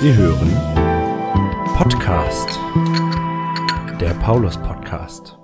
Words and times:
Sie 0.00 0.14
hören 0.14 0.48
Podcast, 1.76 2.56
der 4.00 4.14
Paulus 4.22 4.56
Podcast. 4.56 5.36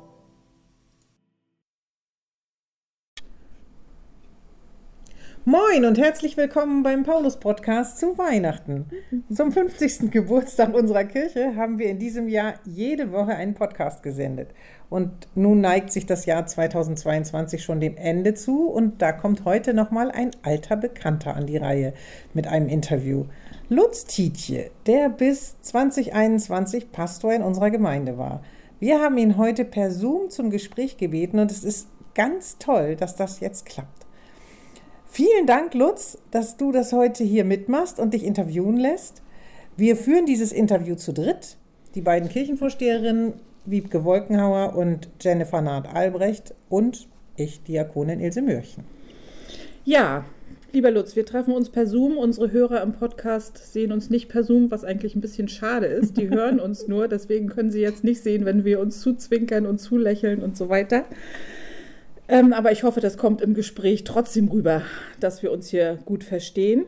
Moin 5.45 5.85
und 5.85 5.99
herzlich 5.99 6.37
willkommen 6.37 6.85
beim 6.85 7.03
Paulus 7.03 7.41
Podcast 7.41 7.99
zu 7.99 8.17
Weihnachten. 8.17 8.87
Zum 9.29 9.51
50. 9.51 10.13
Geburtstag 10.13 10.73
unserer 10.73 11.05
Kirche 11.05 11.57
haben 11.57 11.81
wir 11.81 11.89
in 11.91 11.99
diesem 11.99 12.29
Jahr 12.29 12.55
jede 12.65 13.11
Woche 13.11 13.35
einen 13.35 13.55
Podcast 13.55 14.05
gesendet. 14.05 14.55
Und 14.95 15.11
nun 15.35 15.61
neigt 15.61 15.91
sich 15.91 16.07
das 16.07 16.25
Jahr 16.25 16.47
2022 16.47 17.65
schon 17.65 17.81
dem 17.81 17.97
Ende 17.97 18.35
zu 18.35 18.69
und 18.69 19.03
da 19.03 19.11
kommt 19.11 19.45
heute 19.45 19.75
nochmal 19.75 20.13
ein 20.13 20.31
alter 20.43 20.77
Bekannter 20.77 21.35
an 21.35 21.49
die 21.49 21.57
Reihe 21.57 21.95
mit 22.33 22.47
einem 22.47 22.69
Interview. 22.69 23.25
Lutz 23.69 24.05
Tietje, 24.05 24.71
der 24.87 25.09
bis 25.09 25.61
2021 25.63 26.93
Pastor 26.93 27.33
in 27.33 27.43
unserer 27.43 27.73
Gemeinde 27.73 28.19
war. 28.19 28.45
Wir 28.79 29.01
haben 29.01 29.19
ihn 29.19 29.37
heute 29.37 29.65
per 29.65 29.91
Zoom 29.91 30.31
zum 30.31 30.49
Gespräch 30.51 30.97
gebeten 30.97 31.41
und 31.41 31.51
es 31.51 31.65
ist 31.65 31.89
ganz 32.15 32.59
toll, 32.59 32.95
dass 32.95 33.17
das 33.17 33.41
jetzt 33.41 33.67
klappt. 33.67 34.07
Vielen 35.07 35.49
Dank, 35.49 35.75
Lutz, 35.75 36.19
dass 36.31 36.57
du 36.57 36.71
das 36.71 36.93
heute 36.93 37.25
hier 37.25 37.45
mitmachst 37.45 37.99
und 37.99 38.15
dich 38.15 38.23
interviewen 38.23 38.77
lässt. 38.77 39.23
Wir 39.77 39.97
führen 39.97 40.27
dieses 40.27 40.53
Interview 40.53 40.95
zu 40.95 41.13
dritt. 41.13 41.57
Die 41.97 42.01
beiden 42.01 42.29
Kirchenvorsteherinnen 42.29 43.33
Wiebke 43.67 44.05
Wolkenhauer 44.05 44.77
und 44.77 45.09
Jennifer 45.21 45.63
Naht-Albrecht 45.63 46.55
und 46.69 47.09
ich, 47.37 47.63
Diakonin 47.63 48.21
Ilse 48.21 48.43
Mürchen. 48.43 48.85
Ja, 49.85 50.25
lieber 50.73 50.91
Lutz, 50.91 51.17
wir 51.17 51.27
treffen 51.27 51.55
uns 51.55 51.71
per 51.71 51.87
Zoom. 51.87 52.17
Unsere 52.17 52.53
Hörer 52.53 52.83
im 52.83 52.93
Podcast 52.93 53.73
sehen 53.73 53.93
uns 53.93 54.11
nicht 54.11 54.29
per 54.29 54.45
Zoom, 54.45 54.71
was 54.71 54.85
eigentlich 54.85 55.15
ein 55.15 55.21
bisschen 55.21 55.49
schade 55.49 55.87
ist. 55.87 56.17
Die 56.17 56.31
hören 56.31 56.61
uns 56.61 56.89
nur, 56.89 57.09
deswegen 57.09 57.49
können 57.49 57.71
sie 57.71 57.81
jetzt 57.81 58.05
nicht 58.05 58.23
sehen, 58.23 58.45
wenn 58.45 58.65
wir 58.65 58.81
uns 58.81 59.01
zuzwinkern 59.01 59.67
und 59.67 59.79
zulächeln 59.79 60.43
und 60.43 60.57
so 60.57 60.69
weiter. 60.69 61.05
Ähm, 62.29 62.53
aber 62.53 62.73
ich 62.73 62.83
hoffe, 62.83 63.01
das 63.01 63.19
kommt 63.19 63.43
im 63.43 63.55
Gespräch 63.55 64.05
trotzdem 64.05 64.49
rüber, 64.49 64.83
dass 65.21 65.43
wir 65.43 65.53
uns 65.53 65.69
hier 65.69 65.99
gut 66.05 66.25
verstehen. 66.25 66.87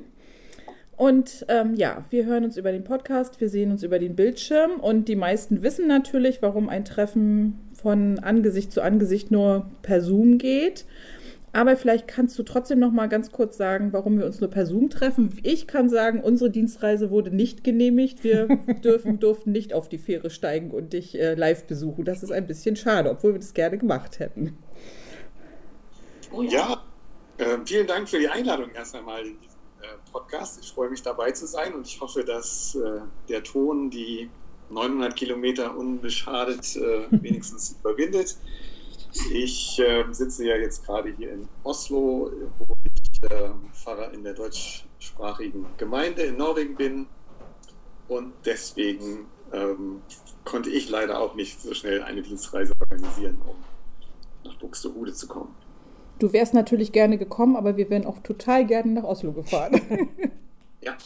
Und 0.97 1.45
ähm, 1.49 1.75
ja, 1.75 2.05
wir 2.09 2.25
hören 2.25 2.45
uns 2.45 2.57
über 2.57 2.73
den 2.73 2.85
Podcast, 2.85 3.39
wir 3.41 3.51
sehen 3.51 3.71
uns 3.71 3.83
über 3.83 3.99
den 3.99 4.17
Bildschirm 4.17 4.81
und 4.81 5.09
die 5.09 5.17
meisten 5.17 5.63
wissen 5.63 5.87
natürlich, 5.87 6.41
warum 6.41 6.71
ein 6.71 6.87
Treffen 6.87 7.59
von 7.75 8.19
Angesicht 8.21 8.73
zu 8.73 8.83
Angesicht 8.83 9.31
nur 9.31 9.71
per 9.83 10.01
Zoom 10.01 10.39
geht. 10.39 10.87
Aber 11.53 11.77
vielleicht 11.77 12.07
kannst 12.07 12.39
du 12.39 12.43
trotzdem 12.43 12.79
noch 12.79 12.93
mal 12.93 13.07
ganz 13.09 13.31
kurz 13.33 13.57
sagen, 13.57 13.93
warum 13.93 14.19
wir 14.19 14.27
uns 14.27 14.41
nur 14.41 14.51
per 14.51 14.67
Zoom 14.67 14.91
treffen. 14.91 15.39
Ich 15.43 15.67
kann 15.67 15.89
sagen, 15.89 16.21
unsere 16.21 16.51
Dienstreise 16.51 17.11
wurde 17.11 17.35
nicht 17.35 17.65
genehmigt. 17.65 18.25
Wir 18.25 18.47
dürfen, 18.85 19.21
durften 19.21 19.53
nicht 19.53 19.73
auf 19.73 19.89
die 19.89 19.99
Fähre 19.99 20.29
steigen 20.29 20.71
und 20.71 20.93
dich 20.93 21.19
äh, 21.19 21.35
live 21.35 21.65
besuchen. 21.65 22.05
Das 22.05 22.23
ist 22.23 22.31
ein 22.31 22.47
bisschen 22.47 22.77
schade, 22.77 23.11
obwohl 23.11 23.33
wir 23.33 23.39
das 23.39 23.55
gerne 23.55 23.79
gemacht 23.79 24.19
hätten. 24.19 24.57
Oh 26.31 26.43
ja, 26.43 26.83
ja 27.39 27.55
äh, 27.55 27.59
vielen 27.65 27.87
Dank 27.87 28.09
für 28.09 28.19
die 28.19 28.29
Einladung 28.29 28.71
erst 28.75 28.95
einmal 28.95 29.21
in 29.21 29.39
diesem 29.41 29.56
Podcast. 30.13 30.59
Ich 30.63 30.73
freue 30.73 30.91
mich 30.91 31.03
dabei 31.03 31.31
zu 31.33 31.47
sein 31.47 31.75
und 31.75 31.87
ich 31.87 32.01
hoffe, 32.01 32.25
dass 32.25 32.75
äh, 32.75 33.01
der 33.29 33.43
Ton 33.43 33.91
die 33.91 34.31
900 34.71 35.15
Kilometer 35.15 35.77
unbeschadet 35.77 36.77
äh, 36.77 37.07
wenigstens 37.23 37.77
überwindet. 37.81 38.37
Ich 39.33 39.81
ähm, 39.85 40.13
sitze 40.13 40.47
ja 40.47 40.57
jetzt 40.57 40.85
gerade 40.85 41.11
hier 41.11 41.33
in 41.33 41.49
Oslo, 41.65 42.31
wo 42.59 42.75
ich 42.85 43.31
ähm, 43.31 43.71
Pfarrer 43.73 44.13
in 44.13 44.25
der 44.25 44.35
deutschsprachigen 44.35 45.67
Gemeinde 45.79 46.23
in 46.23 46.37
Norwegen 46.37 46.75
bin 46.75 47.07
und 48.09 48.33
deswegen 48.45 49.27
ähm, 49.53 50.03
konnte 50.45 50.71
ich 50.71 50.89
leider 50.91 51.21
auch 51.21 51.35
nicht 51.35 51.61
so 51.61 51.75
schnell 51.75 52.03
eine 52.03 52.23
Dienstreise 52.23 52.73
organisieren, 52.81 53.41
um 53.47 53.57
nach 54.45 54.57
Buxtehude 54.59 55.13
zu 55.13 55.27
kommen. 55.27 55.55
Du 56.19 56.33
wärst 56.33 56.55
natürlich 56.55 56.93
gerne 56.93 57.19
gekommen, 57.19 57.57
aber 57.57 57.77
wir 57.77 57.91
wären 57.91 58.07
auch 58.07 58.19
total 58.21 58.67
gerne 58.67 58.93
nach 58.93 59.05
Oslo 59.05 59.33
gefahren. 59.33 59.81
ja. 60.81 60.97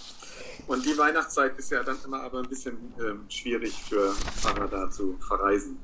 Und 0.68 0.86
die 0.86 0.96
Weihnachtszeit 0.96 1.58
ist 1.58 1.72
ja 1.72 1.82
dann 1.82 1.96
immer 2.04 2.22
aber 2.22 2.38
ein 2.38 2.48
bisschen 2.48 2.94
ähm, 3.00 3.24
schwierig 3.28 3.72
für 3.72 4.12
Fahrer 4.12 4.68
da 4.68 4.88
zu 4.88 5.16
verreisen. 5.18 5.78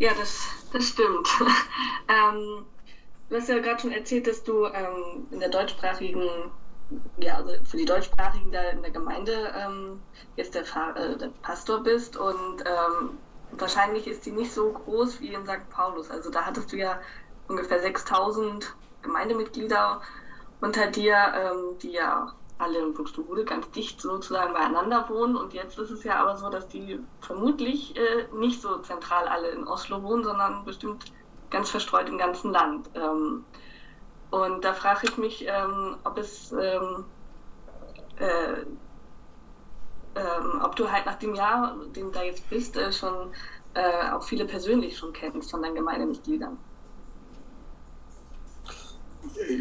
Ja, 0.00 0.10
das, 0.18 0.48
das 0.72 0.88
stimmt. 0.88 1.28
ähm, 2.08 2.64
du 3.28 3.36
hast 3.36 3.48
ja 3.48 3.60
gerade 3.60 3.80
schon 3.80 3.92
erzählt, 3.92 4.26
dass 4.26 4.42
du 4.42 4.66
ähm, 4.66 5.28
in 5.30 5.38
der 5.38 5.50
deutschsprachigen 5.50 6.28
ja, 7.18 7.36
also 7.36 7.52
für 7.64 7.76
die 7.76 7.84
Deutschsprachigen 7.84 8.52
da 8.52 8.62
in 8.70 8.82
der 8.82 8.90
Gemeinde 8.90 9.52
ähm, 9.56 10.00
jetzt 10.36 10.54
der, 10.54 10.62
äh, 10.62 11.16
der, 11.16 11.30
Pastor 11.42 11.82
bist 11.82 12.16
und 12.16 12.62
ähm, 12.66 13.18
wahrscheinlich 13.52 14.06
ist 14.06 14.26
die 14.26 14.32
nicht 14.32 14.52
so 14.52 14.72
groß 14.72 15.20
wie 15.20 15.32
in 15.32 15.44
St. 15.44 15.68
Paulus. 15.70 16.10
Also 16.10 16.30
da 16.30 16.44
hattest 16.44 16.72
du 16.72 16.76
ja 16.76 17.00
ungefähr 17.48 17.80
6000 17.80 18.74
Gemeindemitglieder 19.02 20.00
unter 20.60 20.86
dir, 20.88 21.16
ähm, 21.34 21.78
die 21.78 21.92
ja 21.92 22.32
alle 22.58 22.78
in 22.78 22.94
Buxtehude 22.94 23.44
ganz 23.44 23.70
dicht 23.72 24.00
sozusagen 24.00 24.54
beieinander 24.54 25.08
wohnen. 25.08 25.36
Und 25.36 25.52
jetzt 25.54 25.78
ist 25.78 25.90
es 25.90 26.04
ja 26.04 26.16
aber 26.16 26.36
so, 26.36 26.48
dass 26.48 26.68
die 26.68 27.00
vermutlich 27.20 27.96
äh, 27.96 28.26
nicht 28.34 28.60
so 28.60 28.78
zentral 28.78 29.28
alle 29.28 29.48
in 29.48 29.66
Oslo 29.66 30.02
wohnen, 30.02 30.24
sondern 30.24 30.64
bestimmt 30.64 31.04
ganz 31.50 31.70
verstreut 31.70 32.08
im 32.08 32.18
ganzen 32.18 32.52
Land. 32.52 32.90
Ähm, 32.94 33.44
und 34.34 34.64
da 34.64 34.72
frage 34.74 35.06
ich 35.06 35.16
mich, 35.16 35.46
ähm, 35.46 35.96
ob 36.02 36.18
es, 36.18 36.50
ähm, 36.50 37.04
äh, 38.18 38.62
ähm, 40.16 40.60
ob 40.60 40.74
du 40.74 40.90
halt 40.90 41.06
nach 41.06 41.20
dem 41.20 41.36
Jahr, 41.36 41.76
dem 41.94 42.10
da 42.10 42.24
jetzt 42.24 42.48
bist, 42.50 42.76
äh, 42.76 42.92
schon 42.92 43.32
äh, 43.74 44.10
auch 44.10 44.24
viele 44.24 44.44
persönlich 44.44 44.98
schon 44.98 45.12
kennst 45.12 45.52
von 45.52 45.62
deinen 45.62 45.76
Gemeindemitgliedern. 45.76 46.58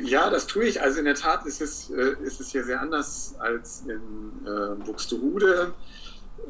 Ja, 0.03 0.31
das 0.31 0.47
tue 0.47 0.65
ich. 0.65 0.81
Also 0.81 0.99
in 0.99 1.05
der 1.05 1.15
Tat 1.15 1.45
ist 1.45 1.61
es, 1.61 1.91
äh, 1.91 2.15
ist 2.23 2.41
es 2.41 2.51
hier 2.51 2.63
sehr 2.63 2.81
anders 2.81 3.35
als 3.37 3.81
in 3.81 4.45
äh, 4.47 4.75
Buxtehude. 4.83 5.73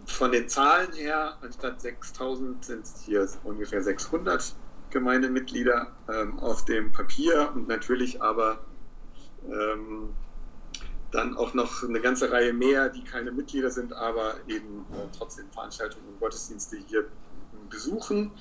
Von 0.05 0.31
den 0.31 0.47
Zahlen 0.47 0.93
her, 0.93 1.37
anstatt 1.41 1.81
6000 1.81 2.63
sind 2.63 2.85
es 2.85 3.01
hier 3.05 3.27
ungefähr 3.43 3.83
600 3.83 4.55
Gemeindemitglieder 4.93 5.91
ähm, 6.07 6.39
auf 6.39 6.65
dem 6.65 6.91
Papier 6.91 7.51
und 7.53 7.67
natürlich 7.67 8.21
aber 8.21 8.63
ähm, 9.45 10.09
dann 11.11 11.35
auch 11.35 11.53
noch 11.53 11.83
eine 11.83 11.99
ganze 11.99 12.31
Reihe 12.31 12.53
mehr, 12.53 12.89
die 12.89 13.03
keine 13.03 13.31
Mitglieder 13.31 13.69
sind, 13.69 13.93
aber 13.93 14.35
eben 14.47 14.85
äh, 14.91 15.07
trotzdem 15.17 15.45
Veranstaltungen 15.51 16.07
und 16.07 16.19
Gottesdienste 16.19 16.77
hier 16.87 17.05
besuchen. 17.69 18.31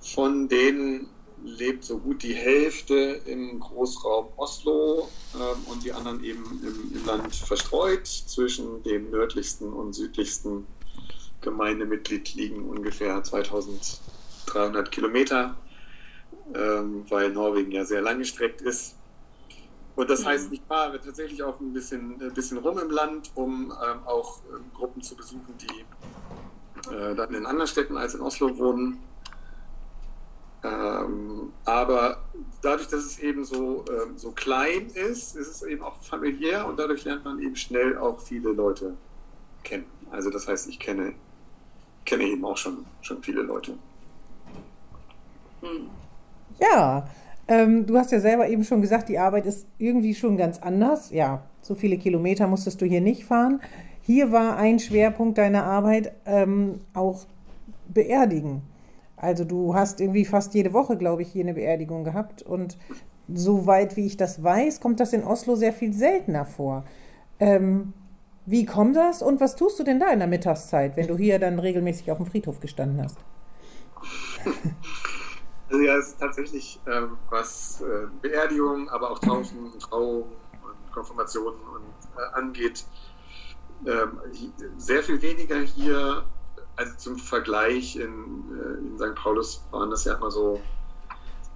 Von 0.00 0.48
denen 0.48 1.08
lebt 1.44 1.84
so 1.84 1.98
gut 1.98 2.22
die 2.22 2.34
Hälfte 2.34 3.20
im 3.26 3.58
Großraum 3.60 4.28
Oslo 4.36 5.08
ähm, 5.34 5.64
und 5.66 5.84
die 5.84 5.92
anderen 5.92 6.22
eben 6.22 6.44
im, 6.62 6.96
im, 6.96 7.06
Land 7.06 7.34
verstreut. 7.34 8.06
Zwischen 8.06 8.82
dem 8.82 9.10
nördlichsten 9.10 9.72
und 9.72 9.92
südlichsten 9.94 10.66
Gemeindemitglied 11.40 12.34
liegen 12.34 12.68
ungefähr 12.68 13.22
2300 14.46 14.90
Kilometer 14.90 15.56
ähm, 16.54 17.04
weil 17.08 17.30
Norwegen 17.30 17.72
ja 17.72 17.84
sehr 17.84 18.02
langgestreckt 18.02 18.60
ist. 18.60 18.96
Und 19.94 20.08
das 20.08 20.24
heißt, 20.24 20.52
ich 20.52 20.62
fahre 20.66 21.00
tatsächlich 21.00 21.42
auch 21.42 21.60
ein 21.60 21.72
bisschen, 21.72 22.20
ein 22.20 22.32
bisschen 22.32 22.58
rum 22.58 22.78
im 22.78 22.90
Land, 22.90 23.30
um 23.34 23.70
ähm, 23.70 23.98
auch 24.06 24.40
ähm, 24.50 24.64
Gruppen 24.74 25.02
zu 25.02 25.14
besuchen, 25.14 25.54
die 25.58 26.90
äh, 26.94 27.14
dann 27.14 27.34
in 27.34 27.44
anderen 27.44 27.68
Städten 27.68 27.96
als 27.96 28.14
in 28.14 28.20
Oslo 28.20 28.56
wohnen. 28.58 28.98
Ähm, 30.64 31.52
aber 31.64 32.22
dadurch, 32.62 32.88
dass 32.88 33.04
es 33.04 33.18
eben 33.18 33.44
so, 33.44 33.84
ähm, 33.90 34.16
so 34.16 34.30
klein 34.30 34.86
ist, 34.88 35.36
ist 35.36 35.48
es 35.48 35.62
eben 35.62 35.82
auch 35.82 36.02
familiär 36.02 36.66
und 36.66 36.78
dadurch 36.78 37.04
lernt 37.04 37.24
man 37.24 37.40
eben 37.40 37.56
schnell 37.56 37.98
auch 37.98 38.20
viele 38.20 38.52
Leute 38.52 38.96
kennen. 39.64 39.86
Also 40.10 40.30
das 40.30 40.48
heißt, 40.48 40.68
ich 40.68 40.78
kenne, 40.78 41.14
kenne 42.04 42.24
eben 42.24 42.44
auch 42.44 42.56
schon, 42.56 42.86
schon 43.02 43.22
viele 43.22 43.42
Leute. 43.42 43.76
Ja, 46.60 47.06
ähm, 47.48 47.86
du 47.86 47.98
hast 47.98 48.12
ja 48.12 48.20
selber 48.20 48.48
eben 48.48 48.64
schon 48.64 48.80
gesagt, 48.80 49.08
die 49.08 49.18
Arbeit 49.18 49.46
ist 49.46 49.66
irgendwie 49.78 50.14
schon 50.14 50.36
ganz 50.36 50.58
anders. 50.58 51.10
Ja, 51.10 51.42
so 51.60 51.74
viele 51.74 51.98
Kilometer 51.98 52.46
musstest 52.46 52.80
du 52.80 52.86
hier 52.86 53.00
nicht 53.00 53.24
fahren. 53.24 53.60
Hier 54.02 54.32
war 54.32 54.56
ein 54.56 54.78
Schwerpunkt 54.78 55.38
deiner 55.38 55.64
Arbeit 55.64 56.12
ähm, 56.26 56.80
auch 56.94 57.24
beerdigen. 57.88 58.62
Also 59.16 59.44
du 59.44 59.74
hast 59.74 60.00
irgendwie 60.00 60.24
fast 60.24 60.54
jede 60.54 60.72
Woche, 60.72 60.96
glaube 60.96 61.22
ich, 61.22 61.28
hier 61.28 61.44
eine 61.44 61.54
Beerdigung 61.54 62.02
gehabt. 62.02 62.42
Und 62.42 62.76
soweit 63.32 63.96
wie 63.96 64.06
ich 64.06 64.16
das 64.16 64.42
weiß, 64.42 64.80
kommt 64.80 64.98
das 64.98 65.12
in 65.12 65.22
Oslo 65.22 65.54
sehr 65.54 65.72
viel 65.72 65.92
seltener 65.92 66.44
vor. 66.44 66.84
Ähm, 67.38 67.92
wie 68.44 68.64
kommt 68.64 68.96
das 68.96 69.22
und 69.22 69.40
was 69.40 69.54
tust 69.54 69.78
du 69.78 69.84
denn 69.84 70.00
da 70.00 70.10
in 70.12 70.18
der 70.18 70.26
Mittagszeit, 70.26 70.96
wenn 70.96 71.06
du 71.06 71.16
hier 71.16 71.38
dann 71.38 71.60
regelmäßig 71.60 72.10
auf 72.10 72.18
dem 72.18 72.26
Friedhof 72.26 72.58
gestanden 72.58 73.04
hast? 73.04 73.16
Also 75.72 75.84
ja, 75.84 75.96
es 75.96 76.08
ist 76.08 76.20
tatsächlich 76.20 76.78
ähm, 76.86 77.16
was 77.30 77.80
äh, 77.80 78.06
Beerdigungen, 78.20 78.90
aber 78.90 79.10
auch 79.10 79.18
Taufen, 79.18 79.72
Trauungen 79.78 80.30
und 80.62 80.92
Konfirmationen 80.92 81.58
und, 81.62 82.18
äh, 82.18 82.34
angeht, 82.34 82.84
ähm, 83.86 84.20
sehr 84.76 85.02
viel 85.02 85.22
weniger 85.22 85.60
hier. 85.60 86.26
Also 86.76 86.94
zum 86.96 87.18
Vergleich 87.18 87.96
in, 87.96 88.02
äh, 88.02 88.78
in 88.80 88.98
St. 88.98 89.14
Paulus 89.14 89.64
waren 89.70 89.88
das 89.88 90.04
ja 90.04 90.14
immer 90.16 90.30
so 90.30 90.60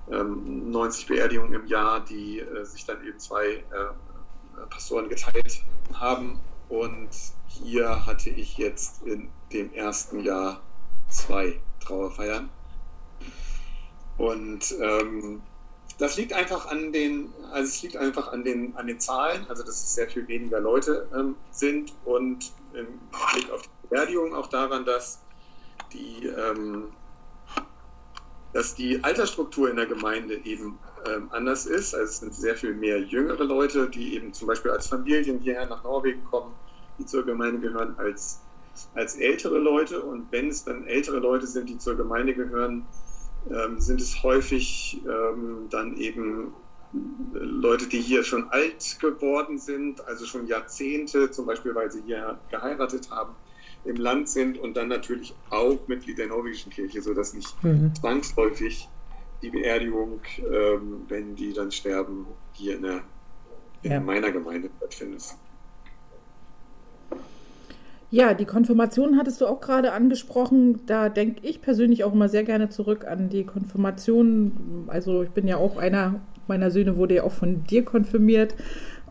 90 0.08 1.10
ähm, 1.10 1.14
Beerdigungen 1.14 1.52
im 1.52 1.66
Jahr, 1.66 2.00
die 2.00 2.40
äh, 2.40 2.64
sich 2.64 2.86
dann 2.86 3.06
eben 3.06 3.18
zwei 3.18 3.46
äh, 3.46 4.66
Pastoren 4.70 5.10
geteilt 5.10 5.62
haben. 5.92 6.40
Und 6.70 7.10
hier 7.48 8.06
hatte 8.06 8.30
ich 8.30 8.56
jetzt 8.56 9.02
in 9.02 9.28
dem 9.52 9.74
ersten 9.74 10.20
Jahr 10.20 10.62
zwei 11.10 11.60
Trauerfeiern. 11.80 12.48
Und 14.18 14.74
ähm, 14.80 15.42
das 15.98 16.16
liegt 16.16 16.32
einfach 16.32 16.66
an 16.66 16.92
den, 16.92 17.32
also 17.52 17.68
es 17.68 17.82
liegt 17.82 17.96
einfach 17.96 18.32
an 18.32 18.44
den, 18.44 18.76
an 18.76 18.86
den 18.86 19.00
Zahlen, 19.00 19.46
also 19.48 19.62
dass 19.62 19.82
es 19.82 19.94
sehr 19.94 20.08
viel 20.08 20.26
weniger 20.28 20.60
Leute 20.60 21.08
ähm, 21.14 21.36
sind 21.50 21.94
und 22.04 22.52
im 22.74 22.86
Blick 23.32 23.50
auf 23.50 23.62
die 23.62 23.88
Beerdigung 23.88 24.34
auch 24.34 24.48
daran, 24.48 24.84
dass 24.84 25.20
die, 25.92 26.26
ähm, 26.26 26.88
dass 28.52 28.74
die 28.74 29.02
Altersstruktur 29.02 29.70
in 29.70 29.76
der 29.76 29.86
Gemeinde 29.86 30.36
eben 30.44 30.78
ähm, 31.06 31.28
anders 31.30 31.66
ist. 31.66 31.94
Also 31.94 32.04
es 32.04 32.18
sind 32.18 32.34
sehr 32.34 32.56
viel 32.56 32.74
mehr 32.74 33.00
jüngere 33.00 33.44
Leute, 33.44 33.88
die 33.88 34.14
eben 34.14 34.32
zum 34.32 34.48
Beispiel 34.48 34.70
als 34.70 34.88
Familien 34.88 35.38
hierher 35.38 35.66
nach 35.66 35.82
Norwegen 35.84 36.24
kommen, 36.24 36.52
die 36.98 37.06
zur 37.06 37.24
Gemeinde 37.24 37.60
gehören, 37.60 37.94
als, 37.98 38.40
als 38.94 39.16
ältere 39.16 39.58
Leute. 39.58 40.02
Und 40.02 40.30
wenn 40.30 40.48
es 40.48 40.64
dann 40.64 40.86
ältere 40.86 41.18
Leute 41.18 41.46
sind, 41.46 41.68
die 41.68 41.78
zur 41.78 41.96
Gemeinde 41.96 42.34
gehören, 42.34 42.86
ähm, 43.50 43.80
sind 43.80 44.00
es 44.00 44.22
häufig 44.22 45.00
ähm, 45.04 45.68
dann 45.70 45.96
eben 45.96 46.52
Leute, 47.32 47.88
die 47.88 48.00
hier 48.00 48.24
schon 48.24 48.48
alt 48.50 48.98
geworden 49.00 49.58
sind, 49.58 50.06
also 50.06 50.24
schon 50.24 50.46
Jahrzehnte, 50.46 51.30
zum 51.30 51.46
Beispiel 51.46 51.74
weil 51.74 51.90
sie 51.90 52.02
hier 52.02 52.38
geheiratet 52.50 53.10
haben, 53.10 53.34
im 53.84 53.96
Land 53.96 54.28
sind 54.28 54.58
und 54.58 54.76
dann 54.76 54.88
natürlich 54.88 55.34
auch 55.50 55.78
Mitglied 55.86 56.18
der 56.18 56.28
norwegischen 56.28 56.70
Kirche, 56.70 57.02
sodass 57.02 57.34
nicht 57.34 57.62
mhm. 57.62 57.94
zwangsläufig 57.94 58.88
die 59.42 59.50
Beerdigung, 59.50 60.20
ähm, 60.38 61.04
wenn 61.08 61.36
die 61.36 61.52
dann 61.52 61.70
sterben, 61.70 62.26
hier 62.52 62.76
in, 62.76 62.82
der, 62.82 63.00
in 63.82 63.92
ja. 63.92 64.00
meiner 64.00 64.32
Gemeinde 64.32 64.70
stattfindet. 64.78 65.36
Ja, 68.16 68.32
die 68.32 68.46
Konfirmation 68.46 69.18
hattest 69.18 69.42
du 69.42 69.46
auch 69.46 69.60
gerade 69.60 69.92
angesprochen. 69.92 70.80
Da 70.86 71.10
denke 71.10 71.46
ich 71.46 71.60
persönlich 71.60 72.02
auch 72.02 72.14
immer 72.14 72.30
sehr 72.30 72.44
gerne 72.44 72.70
zurück 72.70 73.06
an 73.06 73.28
die 73.28 73.44
Konfirmation. 73.44 74.86
Also 74.86 75.22
ich 75.22 75.28
bin 75.28 75.46
ja 75.46 75.58
auch 75.58 75.76
einer 75.76 76.20
meiner 76.46 76.70
Söhne 76.70 76.96
wurde 76.96 77.16
ja 77.16 77.24
auch 77.24 77.32
von 77.32 77.64
dir 77.64 77.84
konfirmiert. 77.84 78.54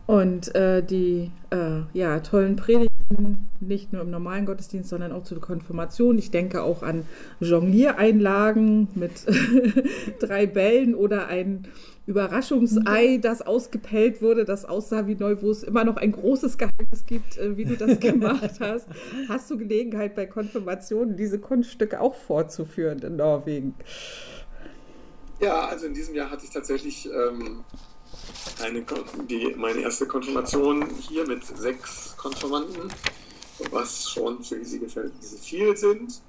Und 0.06 0.54
äh, 0.54 0.82
die 0.84 1.32
äh, 1.50 1.80
ja, 1.92 2.20
tollen 2.20 2.54
Predigten, 2.56 3.48
nicht 3.60 3.92
nur 3.92 4.02
im 4.02 4.10
normalen 4.10 4.46
Gottesdienst, 4.46 4.88
sondern 4.88 5.10
auch 5.12 5.24
zur 5.24 5.40
Konfirmation. 5.40 6.18
Ich 6.18 6.30
denke 6.30 6.62
auch 6.62 6.82
an 6.82 7.04
Jongliereinlagen 7.40 8.88
mit 8.94 9.26
drei 10.20 10.46
Bällen 10.46 10.94
oder 10.94 11.26
ein 11.26 11.66
Überraschungsei, 12.06 13.18
das 13.20 13.42
ausgepellt 13.42 14.22
wurde, 14.22 14.44
das 14.44 14.64
aussah 14.64 15.08
wie 15.08 15.16
neu, 15.16 15.36
wo 15.40 15.50
es 15.50 15.64
immer 15.64 15.82
noch 15.82 15.96
ein 15.96 16.12
großes 16.12 16.56
Geheimnis 16.56 17.04
gibt, 17.06 17.36
äh, 17.36 17.56
wie 17.56 17.64
du 17.64 17.76
das 17.76 17.98
gemacht 18.00 18.60
hast. 18.60 18.86
Hast 19.28 19.50
du 19.50 19.58
Gelegenheit 19.58 20.14
bei 20.14 20.26
Konfirmationen 20.26 21.16
diese 21.16 21.40
Kunststücke 21.40 22.00
auch 22.00 22.14
fortzuführen 22.14 23.00
in 23.00 23.16
Norwegen? 23.16 23.74
Ja, 25.40 25.66
also 25.66 25.86
in 25.86 25.94
diesem 25.94 26.14
Jahr 26.14 26.30
hatte 26.30 26.44
ich 26.44 26.50
tatsächlich 26.50 27.06
ähm, 27.06 27.64
eine, 28.62 28.84
die, 29.28 29.54
meine 29.56 29.80
erste 29.80 30.06
Konfirmation 30.06 30.88
hier 31.00 31.26
mit 31.26 31.44
sechs 31.44 32.16
Konfirmanden, 32.16 32.92
was 33.70 34.10
schon 34.10 34.42
für 34.42 34.56
riesige 34.56 34.88
Verhältnisse 34.88 35.38
viel 35.38 35.76
sind. 35.76 36.20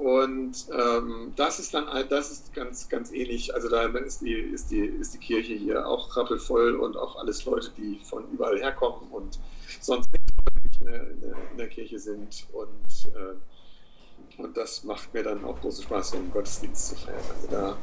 Und 0.00 0.66
ähm, 0.72 1.32
das 1.36 1.58
ist 1.58 1.74
dann 1.74 1.86
das 2.08 2.30
ist 2.30 2.54
ganz, 2.54 2.88
ganz 2.88 3.12
ähnlich. 3.12 3.54
Also 3.54 3.68
da 3.68 3.84
ist 3.84 4.22
die, 4.22 4.32
ist, 4.32 4.70
die, 4.70 4.80
ist 4.80 5.12
die 5.12 5.18
Kirche 5.18 5.52
hier 5.52 5.86
auch 5.86 6.16
rappelvoll 6.16 6.76
und 6.76 6.96
auch 6.96 7.16
alles 7.16 7.44
Leute, 7.44 7.70
die 7.76 8.00
von 8.02 8.24
überall 8.32 8.58
herkommen 8.58 9.10
und 9.10 9.38
sonst 9.80 10.08
nicht 10.12 10.80
in 10.80 11.58
der, 11.58 11.68
Kirche 11.68 11.98
sind. 11.98 12.46
Und, 12.52 13.12
äh, 13.14 14.42
und 14.42 14.56
das 14.56 14.84
macht 14.84 15.12
mir 15.12 15.22
dann 15.22 15.44
auch 15.44 15.60
großen 15.60 15.84
Spaß, 15.84 16.14
einen 16.14 16.30
Gottesdienst 16.30 16.88
zu 16.88 16.96
feiern. 16.96 17.24
Also 17.34 17.46
da 17.48 17.76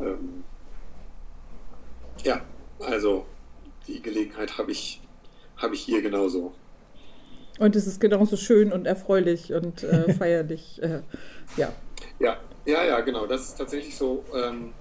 ähm, 0.00 0.44
ja, 2.24 2.40
also 2.80 3.26
die 3.86 4.00
Gelegenheit 4.00 4.58
habe 4.58 4.72
ich, 4.72 5.00
hab 5.56 5.72
ich 5.72 5.80
hier 5.80 6.02
genauso. 6.02 6.52
Und 7.58 7.76
es 7.76 7.86
ist 7.86 8.00
genauso 8.00 8.36
schön 8.36 8.72
und 8.72 8.86
erfreulich 8.86 9.52
und 9.52 9.82
äh, 9.82 10.12
feierlich, 10.18 10.82
äh, 10.82 11.02
ja. 11.56 11.72
Ja, 12.18 12.38
ja, 12.64 12.84
ja, 12.84 13.00
genau. 13.00 13.26
Das 13.26 13.42
ist 13.42 13.58
tatsächlich 13.58 13.96
so. 13.96 14.24
Ähm, 14.34 14.72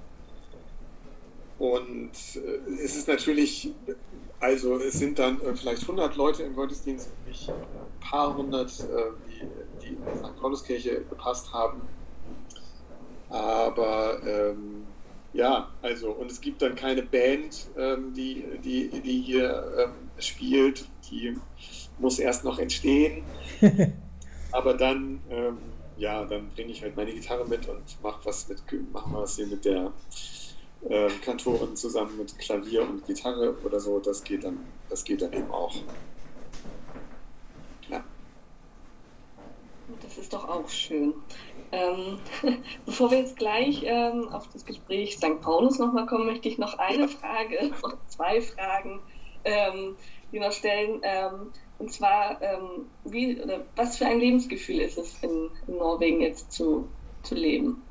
und 1.60 2.12
äh, 2.36 2.82
es 2.84 2.96
ist 2.96 3.08
natürlich, 3.08 3.72
also 4.40 4.78
es 4.78 4.94
sind 4.94 5.20
dann 5.20 5.40
äh, 5.42 5.56
vielleicht 5.56 5.84
100 5.84 6.16
Leute 6.16 6.44
im 6.44 6.56
Gottesdienst, 6.56 7.12
nicht 7.28 7.50
ein 7.50 7.56
paar 8.00 8.36
hundert, 8.36 8.72
äh, 8.80 8.84
die, 9.30 9.86
die 9.86 9.94
in 9.94 9.98
die 10.06 10.18
St. 10.18 10.36
Pauluskirche 10.40 11.04
gepasst 11.08 11.52
haben. 11.54 11.82
Aber 13.30 14.20
ähm, 14.26 14.88
ja, 15.34 15.70
also, 15.82 16.12
und 16.12 16.30
es 16.30 16.42
gibt 16.42 16.62
dann 16.62 16.76
keine 16.76 17.04
Band, 17.04 17.68
ähm, 17.78 18.14
die, 18.14 18.44
die, 18.64 18.90
die 18.90 19.22
hier 19.22 19.72
ähm, 19.78 19.94
spielt. 20.20 20.86
Die 21.10 21.38
muss 22.00 22.20
erst 22.20 22.44
noch 22.44 22.60
entstehen. 22.60 23.24
Aber 24.52 24.74
dann, 24.74 25.22
ähm, 25.30 25.58
ja, 25.98 26.26
dann 26.26 26.50
bringe 26.50 26.72
ich 26.72 26.82
halt 26.82 26.98
meine 26.98 27.14
Gitarre 27.14 27.48
mit 27.48 27.68
und 27.70 27.82
mache 28.02 28.26
was 28.26 28.50
mit, 28.50 28.62
machen 28.92 29.14
wir 29.14 29.22
was 29.22 29.38
hier 29.38 29.48
mit 29.48 29.64
der 29.64 29.94
äh, 30.90 31.10
Kantorin 31.24 31.76
zusammen 31.76 32.18
mit 32.18 32.38
Klavier 32.38 32.82
und 32.82 33.06
Gitarre 33.06 33.56
oder 33.64 33.80
so. 33.80 34.00
Das 34.00 34.24
geht 34.24 34.44
dann, 34.44 34.60
das 34.90 35.04
geht 35.04 35.22
dann 35.22 35.32
eben 35.32 35.50
auch. 35.52 35.76
Ja. 37.90 38.04
Das 40.02 40.18
ist 40.18 40.34
doch 40.34 40.48
auch 40.50 40.68
schön. 40.68 41.14
Ähm, 41.72 42.20
bevor 42.86 43.12
wir 43.12 43.20
jetzt 43.20 43.38
gleich 43.38 43.84
ähm, 43.86 44.28
auf 44.30 44.48
das 44.50 44.66
Gespräch 44.66 45.18
St. 45.18 45.42
Paulus 45.42 45.80
nochmal 45.80 46.06
kommen, 46.06 46.26
möchte 46.26 46.50
ich 46.50 46.58
noch 46.58 46.78
eine 46.78 47.08
Frage 47.08 47.72
oder 47.84 47.98
zwei 48.08 48.42
Fragen 48.42 49.00
ähm, 49.46 49.96
noch 50.32 50.52
stellen. 50.52 51.02
Ähm, 51.04 51.52
und 51.80 51.92
zwar, 51.92 52.42
ähm, 52.42 52.86
wie, 53.06 53.42
oder 53.42 53.66
was 53.76 53.98
für 53.98 54.06
ein 54.06 54.20
Lebensgefühl 54.20 54.80
ist 54.82 54.98
es 54.98 55.16
in, 55.22 55.50
in 55.68 55.78
Norwegen 55.78 56.22
jetzt 56.22 56.52
zu, 56.52 56.88
zu 57.24 57.36
leben? 57.36 57.82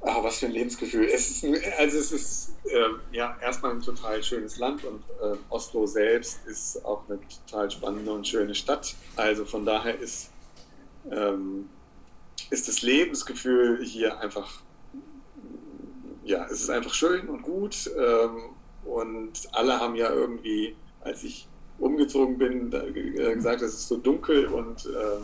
Ah, 0.00 0.22
was 0.22 0.38
für 0.38 0.46
ein 0.46 0.52
Lebensgefühl. 0.52 1.06
Es 1.06 1.30
ist, 1.30 1.44
ein, 1.44 1.56
also 1.78 1.98
es 1.98 2.12
ist 2.12 2.52
äh, 2.66 3.16
ja 3.16 3.36
erstmal 3.40 3.72
ein 3.72 3.80
total 3.80 4.22
schönes 4.22 4.58
Land 4.58 4.84
und 4.84 5.02
äh, 5.22 5.36
Oslo 5.48 5.86
selbst 5.86 6.46
ist 6.46 6.84
auch 6.84 7.02
eine 7.08 7.18
total 7.46 7.70
spannende 7.70 8.12
und 8.12 8.28
schöne 8.28 8.54
Stadt. 8.54 8.94
Also 9.16 9.46
von 9.46 9.64
daher 9.64 9.98
ist 9.98 10.30
ähm, 11.10 11.68
ist 12.50 12.68
das 12.68 12.82
Lebensgefühl 12.82 13.84
hier 13.84 14.18
einfach, 14.20 14.60
ja, 16.24 16.46
es 16.46 16.62
ist 16.62 16.70
einfach 16.70 16.94
schön 16.94 17.28
und 17.28 17.42
gut. 17.42 17.90
Ähm, 17.96 18.54
und 18.84 19.32
alle 19.52 19.80
haben 19.80 19.94
ja 19.94 20.10
irgendwie, 20.10 20.76
als 21.00 21.24
ich 21.24 21.48
umgezogen 21.78 22.38
bin, 22.38 22.72
äh, 22.72 23.34
gesagt, 23.34 23.62
es 23.62 23.74
ist 23.74 23.88
so 23.88 23.96
dunkel 23.96 24.46
und 24.46 24.86
äh, 24.86 25.20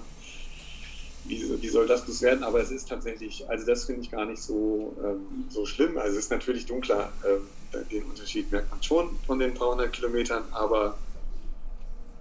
wie, 1.24 1.62
wie, 1.62 1.68
soll 1.68 1.86
das 1.86 2.04
bloß 2.04 2.22
werden? 2.22 2.42
Aber 2.42 2.60
es 2.60 2.70
ist 2.70 2.88
tatsächlich, 2.88 3.48
also 3.48 3.66
das 3.66 3.84
finde 3.84 4.00
ich 4.00 4.10
gar 4.10 4.24
nicht 4.24 4.42
so, 4.42 4.96
ähm, 5.04 5.44
so 5.48 5.66
schlimm. 5.66 5.98
Also 5.98 6.18
es 6.18 6.24
ist 6.24 6.30
natürlich 6.30 6.66
dunkler, 6.66 7.12
ähm, 7.24 7.86
den 7.90 8.04
Unterschied 8.04 8.50
merkt 8.50 8.70
man 8.70 8.82
schon 8.82 9.18
von 9.26 9.38
den 9.38 9.54
300 9.54 9.92
Kilometern, 9.92 10.44
aber 10.50 10.96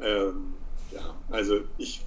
ähm, 0.01 0.53
ja, 0.91 1.15
also 1.29 1.61
ich, 1.77 2.01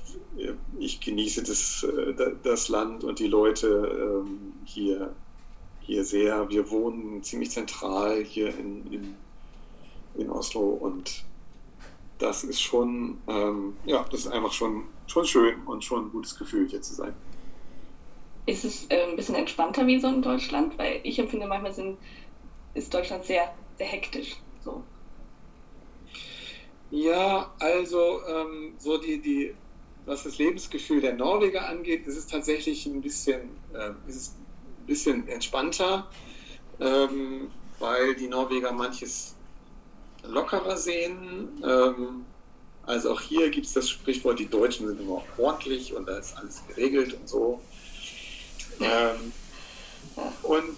ich 0.78 1.00
genieße 1.00 1.42
das, 1.42 1.84
äh, 1.84 2.32
das 2.42 2.68
Land 2.68 3.04
und 3.04 3.18
die 3.18 3.28
Leute 3.28 4.22
ähm, 4.24 4.52
hier, 4.64 5.14
hier 5.80 6.04
sehr. 6.04 6.48
Wir 6.50 6.70
wohnen 6.70 7.22
ziemlich 7.22 7.50
zentral 7.50 8.22
hier 8.24 8.48
in, 8.56 8.92
in, 8.92 9.14
in 10.16 10.30
Oslo 10.30 10.60
und 10.60 11.24
das 12.18 12.44
ist 12.44 12.60
schon, 12.60 13.18
ähm, 13.26 13.76
ja, 13.84 14.04
das 14.10 14.20
ist 14.20 14.28
einfach 14.28 14.52
schon, 14.52 14.84
schon 15.06 15.24
schön 15.26 15.62
und 15.66 15.84
schon 15.84 16.06
ein 16.06 16.10
gutes 16.10 16.38
Gefühl, 16.38 16.68
hier 16.68 16.80
zu 16.80 16.94
sein. 16.94 17.14
Ist 18.46 18.64
es 18.64 18.86
äh, 18.90 19.04
ein 19.08 19.16
bisschen 19.16 19.34
entspannter 19.34 19.86
wie 19.86 20.00
so 20.00 20.08
in 20.08 20.22
Deutschland? 20.22 20.78
Weil 20.78 21.00
ich 21.02 21.18
empfinde 21.18 21.46
manchmal 21.46 21.72
sind, 21.72 21.98
ist 22.74 22.92
Deutschland 22.92 23.24
sehr, 23.24 23.52
sehr 23.76 23.86
hektisch. 23.86 24.36
So. 24.64 24.82
Ja, 26.92 27.50
also 27.58 28.20
ähm, 28.28 28.74
so 28.78 28.98
die, 28.98 29.18
die, 29.18 29.54
was 30.04 30.24
das 30.24 30.36
Lebensgefühl 30.36 31.00
der 31.00 31.14
Norweger 31.14 31.66
angeht, 31.66 32.06
ist 32.06 32.18
es 32.18 32.26
tatsächlich 32.26 32.84
ein 32.84 33.00
bisschen, 33.00 33.48
äh, 33.72 33.92
ist 34.06 34.16
es 34.16 34.28
ein 34.28 34.86
bisschen 34.86 35.26
entspannter, 35.26 36.06
ähm, 36.80 37.50
weil 37.78 38.14
die 38.14 38.28
Norweger 38.28 38.72
manches 38.72 39.34
lockerer 40.22 40.76
sehen. 40.76 41.62
Ähm, 41.64 42.26
also 42.84 43.12
auch 43.12 43.22
hier 43.22 43.48
gibt 43.48 43.66
es 43.66 43.72
das 43.72 43.88
Sprichwort, 43.88 44.38
die 44.38 44.50
Deutschen 44.50 44.86
sind 44.86 45.00
immer 45.00 45.24
ordentlich 45.38 45.94
und 45.94 46.06
da 46.06 46.18
ist 46.18 46.36
alles 46.36 46.62
geregelt 46.68 47.14
und 47.14 47.26
so. 47.26 47.62
Ähm, 48.80 49.32
und, 50.42 50.76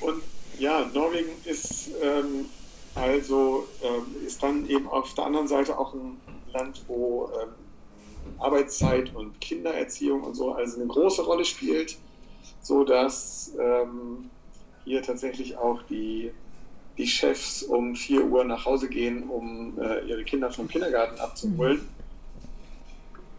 und 0.00 0.24
ja, 0.58 0.90
Norwegen 0.92 1.30
ist 1.44 1.90
ähm, 2.02 2.46
also 2.94 3.66
ähm, 3.82 4.26
ist 4.26 4.42
dann 4.42 4.68
eben 4.68 4.88
auf 4.88 5.14
der 5.14 5.26
anderen 5.26 5.48
Seite 5.48 5.78
auch 5.78 5.94
ein 5.94 6.20
Land, 6.52 6.82
wo 6.86 7.30
ähm, 7.40 7.48
Arbeitszeit 8.38 9.14
und 9.14 9.40
Kindererziehung 9.40 10.22
und 10.22 10.34
so 10.34 10.52
also 10.52 10.78
eine 10.78 10.86
große 10.86 11.22
Rolle 11.22 11.44
spielt, 11.44 11.96
so 12.60 12.84
dass 12.84 13.52
ähm, 13.58 14.30
hier 14.84 15.02
tatsächlich 15.02 15.56
auch 15.56 15.82
die, 15.84 16.32
die 16.98 17.06
Chefs 17.06 17.62
um 17.62 17.94
4 17.94 18.24
Uhr 18.24 18.44
nach 18.44 18.64
Hause 18.64 18.88
gehen, 18.88 19.28
um 19.28 19.78
äh, 19.80 20.04
ihre 20.06 20.24
Kinder 20.24 20.50
vom 20.50 20.68
Kindergarten 20.68 21.18
abzuholen. 21.18 21.78
Mhm. 21.78 21.88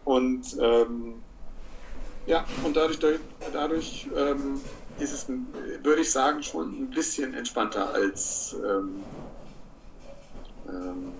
Und 0.04 0.56
ähm, 0.60 1.14
ja, 2.26 2.44
und 2.64 2.76
dadurch, 2.76 2.98
dadurch 3.52 4.08
ähm, 4.16 4.60
ist 4.98 5.12
es, 5.12 5.26
würde 5.82 6.02
ich 6.02 6.10
sagen, 6.10 6.42
schon 6.42 6.84
ein 6.84 6.90
bisschen 6.90 7.34
entspannter 7.34 7.92
als 7.92 8.56
ähm, 8.64 9.02
ähm, 10.68 11.12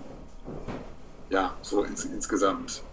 ja, 1.29 1.55
so 1.61 1.83
ins, 1.83 2.05
insgesamt. 2.05 2.83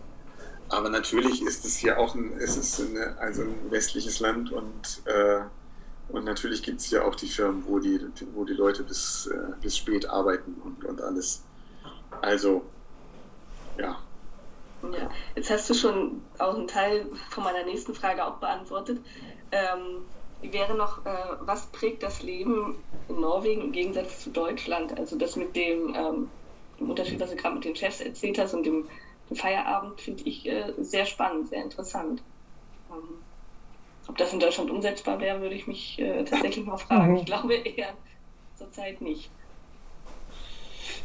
Aber 0.68 0.88
natürlich 0.88 1.42
ist 1.42 1.64
es 1.64 1.76
hier 1.76 1.99
auch 1.99 2.14
ein, 2.14 2.32
ist 2.38 2.56
es 2.56 2.80
eine, 2.80 3.18
also 3.18 3.42
ein 3.42 3.71
westliches 3.71 4.21
Land 4.21 4.52
und, 4.52 5.02
äh, 5.04 5.42
und 6.09 6.25
natürlich 6.25 6.62
gibt 6.62 6.80
es 6.80 6.90
ja 6.90 7.04
auch 7.04 7.14
die 7.14 7.28
Firmen, 7.28 7.64
wo 7.66 7.78
die, 7.78 8.00
wo 8.35 8.44
die 8.44 8.54
Leute 8.54 8.82
bis, 8.82 9.26
äh, 9.26 9.52
bis 9.61 9.76
spät 9.76 10.09
arbeiten 10.09 10.54
und, 10.64 10.85
und 10.85 11.00
alles. 11.02 11.42
Also, 12.23 12.62
ja. 13.78 13.99
Ja, 14.82 15.11
jetzt 15.37 15.50
hast 15.50 15.71
du 15.71 15.75
schon 15.75 16.23
auch 16.38 16.54
einen 16.54 16.66
Teil 16.66 17.06
von 17.30 17.44
meiner 17.44 17.64
nächsten 17.64 17.94
Frage 17.94 18.25
auch 18.25 18.37
beantwortet. 18.38 18.99
Ähm, 19.52 20.02
wäre 20.50 20.75
noch, 20.75 21.04
äh, 21.06 21.37
was 21.40 21.66
prägt 21.66 22.02
das 22.02 22.23
Leben 22.23 22.76
in 23.09 23.21
Norwegen 23.21 23.62
im 23.62 23.73
Gegensatz 23.73 24.21
zu 24.21 24.30
Deutschland? 24.30 24.99
Also 24.99 25.16
das 25.16 25.37
mit 25.37 25.54
dem, 25.54 25.94
ähm, 25.94 26.30
dem 26.83 26.91
Unterschied, 26.91 27.21
was 27.21 27.31
du 27.31 27.37
gerade 27.37 27.55
mit 27.55 27.65
den 27.65 27.77
Chefs 27.77 28.01
erzählt 28.01 28.39
hast 28.39 28.55
und 28.55 28.65
dem 28.65 28.87
Feierabend 29.35 30.01
finde 30.01 30.25
ich 30.25 30.47
äh, 30.47 30.73
sehr 30.79 31.07
spannend, 31.07 31.49
sehr 31.49 31.62
interessant. 31.62 32.23
Ähm, 32.91 33.19
ob 34.09 34.19
das 34.19 34.33
in 34.33 34.41
Deutschland 34.41 34.71
umsetzbar 34.71 35.21
wäre, 35.21 35.41
würde 35.41 35.55
ich 35.55 35.67
mich 35.67 35.99
äh, 35.99 36.25
tatsächlich 36.25 36.67
mal 36.67 36.77
fragen. 36.77 37.12
Mhm. 37.12 37.19
Ich 37.19 37.27
glaube 37.27 37.55
eher 37.55 37.95
zurzeit 38.57 39.01
nicht. 39.01 39.31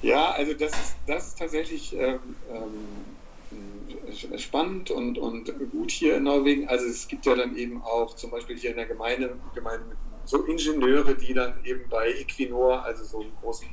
Ja, 0.02 0.32
also 0.32 0.54
das 0.54 0.72
ist, 0.72 0.96
das 1.08 1.28
ist 1.28 1.40
tatsächlich 1.40 1.96
ähm, 1.96 2.20
ähm, 2.52 4.38
spannend 4.38 4.92
und, 4.92 5.18
und 5.18 5.52
gut 5.72 5.92
hier 5.92 6.18
in 6.18 6.24
Norwegen. 6.24 6.68
Also 6.68 6.86
es 6.86 7.08
gibt 7.08 7.26
ja 7.26 7.36
dann 7.36 7.56
eben 7.56 7.82
auch 7.82 8.16
zum 8.16 8.32
Beispiel 8.32 8.58
hier 8.58 8.72
in 8.72 8.78
der 8.78 8.86
Gemeinde, 8.86 9.38
Gemeinde 9.56 9.96
so 10.26 10.44
Ingenieure, 10.44 11.16
die 11.16 11.34
dann 11.34 11.54
eben 11.64 11.88
bei 11.90 12.10
Equinor, 12.10 12.84
also 12.84 13.04
so 13.06 13.22
einem 13.22 13.32
großen 13.42 13.68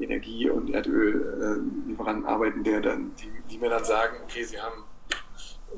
Energie- 0.00 0.50
und 0.50 0.70
Erdöllieferanten 0.70 2.26
arbeiten, 2.26 2.64
der 2.64 2.80
dann, 2.80 3.12
die, 3.16 3.30
die, 3.50 3.58
mir 3.58 3.70
dann 3.70 3.84
sagen, 3.84 4.16
okay, 4.24 4.44
sie 4.44 4.60
haben, 4.60 4.82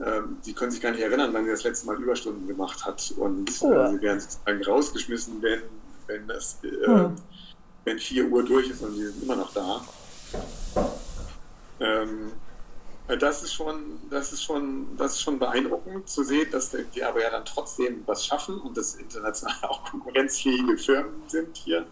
ähm, 0.04 0.38
sie 0.40 0.54
können 0.54 0.70
sich 0.70 0.80
gar 0.80 0.92
nicht 0.92 1.02
erinnern, 1.02 1.32
wann 1.32 1.44
sie 1.44 1.50
das 1.50 1.64
letzte 1.64 1.86
Mal 1.86 2.00
Überstunden 2.00 2.46
gemacht 2.46 2.84
hat 2.84 3.12
und 3.18 3.50
oh. 3.60 3.72
äh, 3.72 3.90
sie 3.90 4.00
werden 4.00 4.20
sozusagen 4.20 4.64
rausgeschmissen, 4.64 5.42
wenn, 5.42 5.62
wenn 6.06 6.26
das, 6.26 6.58
äh, 6.64 6.86
hm. 6.86 7.16
wenn 7.84 7.98
4 7.98 8.26
Uhr 8.26 8.44
durch 8.44 8.70
ist 8.70 8.82
und 8.82 8.94
sie 8.94 9.06
sind 9.06 9.22
immer 9.22 9.36
noch 9.36 9.52
da. 9.52 9.82
Ähm, 11.80 12.32
das 13.20 13.42
ist 13.44 13.52
schon, 13.52 14.00
das 14.10 14.32
ist 14.32 14.42
schon, 14.42 14.96
das 14.96 15.12
ist 15.12 15.22
schon 15.22 15.38
beeindruckend 15.38 16.08
zu 16.08 16.24
sehen, 16.24 16.50
dass 16.50 16.70
die 16.94 17.04
aber 17.04 17.22
ja 17.22 17.30
dann 17.30 17.44
trotzdem 17.44 18.02
was 18.06 18.26
schaffen 18.26 18.60
und 18.60 18.76
das 18.76 18.96
international 18.96 19.56
auch 19.62 19.84
konkurrenzfähige 19.84 20.76
Firmen 20.76 21.22
sind 21.28 21.56
hier. 21.56 21.86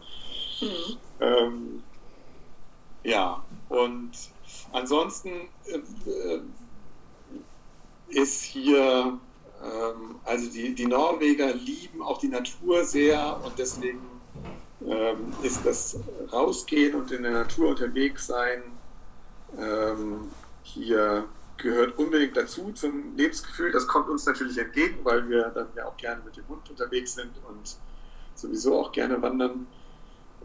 Mhm. 0.60 0.96
Ähm, 1.20 1.82
ja, 3.04 3.44
und 3.68 4.10
ansonsten 4.72 5.48
äh, 5.66 6.40
ist 8.08 8.42
hier, 8.42 9.18
ähm, 9.62 10.16
also 10.24 10.50
die, 10.50 10.74
die 10.74 10.86
Norweger 10.86 11.54
lieben 11.54 12.02
auch 12.02 12.18
die 12.18 12.28
Natur 12.28 12.84
sehr 12.84 13.40
und 13.44 13.58
deswegen 13.58 14.00
ähm, 14.86 15.32
ist 15.42 15.64
das 15.64 15.98
Rausgehen 16.32 16.94
und 16.94 17.10
in 17.12 17.22
der 17.22 17.32
Natur 17.32 17.70
unterwegs 17.70 18.26
sein 18.26 18.62
ähm, 19.58 20.30
hier 20.62 21.28
gehört 21.56 21.96
unbedingt 21.98 22.36
dazu 22.36 22.72
zum 22.72 23.16
Lebensgefühl. 23.16 23.70
Das 23.70 23.86
kommt 23.86 24.08
uns 24.08 24.26
natürlich 24.26 24.58
entgegen, 24.58 24.98
weil 25.04 25.28
wir 25.28 25.50
dann 25.50 25.68
ja 25.76 25.86
auch 25.86 25.96
gerne 25.96 26.22
mit 26.24 26.36
dem 26.36 26.48
Hund 26.48 26.68
unterwegs 26.68 27.14
sind 27.14 27.32
und 27.48 27.76
sowieso 28.34 28.80
auch 28.80 28.92
gerne 28.92 29.20
wandern. 29.22 29.66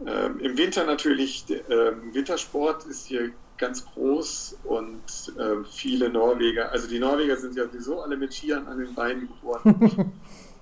Ähm, 0.06 0.40
Im 0.40 0.56
Winter 0.56 0.84
natürlich, 0.84 1.44
ähm, 1.68 2.14
Wintersport 2.14 2.84
ist 2.86 3.06
hier 3.06 3.32
ganz 3.58 3.84
groß 3.84 4.58
und 4.64 5.02
äh, 5.38 5.62
viele 5.70 6.08
Norweger, 6.08 6.72
also 6.72 6.88
die 6.88 6.98
Norweger 6.98 7.36
sind 7.36 7.54
ja 7.54 7.66
sowieso 7.66 8.00
alle 8.00 8.16
mit 8.16 8.32
Skiern 8.32 8.66
an 8.66 8.78
den 8.78 8.94
Beinen 8.94 9.28
geboren 9.28 10.12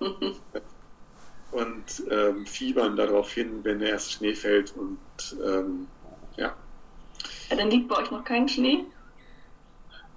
und 1.53 2.03
ähm, 2.11 2.45
fiebern 2.45 2.97
darauf 2.97 3.31
hin, 3.31 3.61
wenn 3.63 3.79
der 3.79 3.91
erste 3.91 4.15
Schnee 4.15 4.35
fällt 4.35 4.75
und 4.77 4.99
ähm, 5.45 5.87
ja. 6.37 6.53
ja. 7.49 7.57
Dann 7.57 7.71
liegt 7.71 7.89
bei 7.89 7.99
euch 7.99 8.11
noch 8.11 8.25
kein 8.25 8.49
Schnee? 8.49 8.85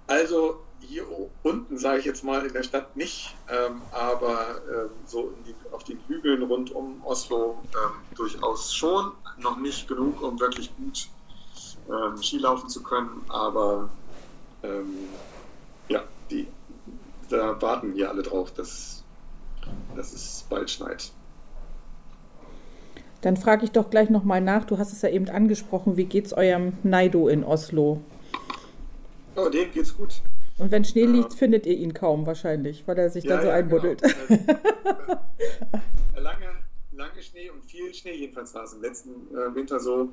Also 0.07 0.61
hier 0.81 1.05
unten, 1.43 1.77
sage 1.77 1.99
ich 1.99 2.05
jetzt 2.05 2.23
mal, 2.23 2.45
in 2.45 2.53
der 2.53 2.63
Stadt 2.63 2.95
nicht, 2.95 3.35
ähm, 3.49 3.81
aber 3.91 4.61
ähm, 4.67 4.89
so 5.05 5.33
die, 5.45 5.55
auf 5.71 5.83
den 5.83 5.99
Hügeln 6.07 6.43
rund 6.43 6.71
um 6.71 7.03
Oslo 7.05 7.57
ähm, 7.73 7.91
durchaus 8.15 8.73
schon. 8.73 9.11
Noch 9.37 9.57
nicht 9.57 9.87
genug, 9.87 10.21
um 10.21 10.39
wirklich 10.39 10.75
gut 10.77 11.07
ähm, 11.89 12.21
Skilaufen 12.21 12.69
zu 12.69 12.83
können, 12.83 13.21
aber 13.29 13.89
ähm, 14.63 15.07
ja, 15.89 16.03
die, 16.29 16.47
da 17.29 17.59
warten 17.61 17.95
wir 17.95 18.09
alle 18.09 18.23
drauf, 18.23 18.51
dass, 18.53 19.03
dass 19.95 20.13
es 20.13 20.45
bald 20.49 20.69
schneit. 20.69 21.11
Dann 23.21 23.37
frage 23.37 23.65
ich 23.65 23.71
doch 23.71 23.89
gleich 23.89 24.09
nochmal 24.09 24.41
nach. 24.41 24.65
Du 24.65 24.79
hast 24.79 24.91
es 24.91 25.03
ja 25.03 25.09
eben 25.09 25.29
angesprochen. 25.29 25.95
Wie 25.95 26.05
geht 26.05 26.25
es 26.25 26.33
eurem 26.33 26.73
Naido 26.81 27.27
in 27.27 27.43
Oslo? 27.43 28.01
Oh, 29.35 29.47
dem 29.47 29.71
geht's 29.71 29.95
gut. 29.95 30.21
Und 30.61 30.69
wenn 30.69 30.85
Schnee 30.85 31.07
liegt, 31.07 31.33
findet 31.33 31.65
ihr 31.65 31.75
ihn 31.75 31.91
kaum 31.91 32.27
wahrscheinlich, 32.27 32.87
weil 32.87 32.95
er 32.99 33.09
sich 33.09 33.23
ja, 33.23 33.31
dann 33.31 33.41
so 33.41 33.47
ja, 33.47 33.55
einbuddelt. 33.55 34.03
Genau. 34.27 34.41
lange, 36.21 36.49
lange 36.91 37.23
Schnee 37.23 37.49
und 37.49 37.65
viel 37.65 37.91
Schnee, 37.95 38.13
jedenfalls 38.13 38.53
war 38.53 38.65
es 38.65 38.73
im 38.73 38.81
letzten 38.83 39.09
äh, 39.35 39.55
Winter 39.55 39.79
so. 39.79 40.09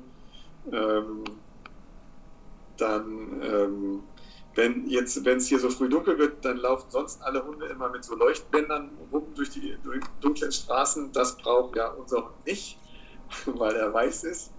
Ähm, 0.71 1.23
dann, 2.77 3.41
ähm, 3.43 4.03
wenn 4.55 4.87
jetzt, 4.87 5.23
wenn 5.23 5.37
es 5.37 5.45
hier 5.45 5.59
so 5.59 5.69
früh 5.69 5.87
dunkel 5.87 6.17
wird, 6.17 6.43
dann 6.43 6.57
laufen 6.57 6.89
sonst 6.89 7.21
alle 7.21 7.45
Hunde 7.45 7.67
immer 7.67 7.89
mit 7.89 8.03
so 8.03 8.15
Leuchtbändern 8.15 8.89
rum 9.11 9.27
durch 9.35 9.51
die 9.51 9.77
durch 9.83 10.03
dunklen 10.19 10.51
Straßen. 10.51 11.11
Das 11.11 11.37
braucht 11.37 11.75
ja 11.75 11.89
unser 11.89 12.25
Hund 12.25 12.45
nicht, 12.47 12.79
weil 13.45 13.75
er 13.75 13.93
weiß 13.93 14.23
ist. 14.23 14.51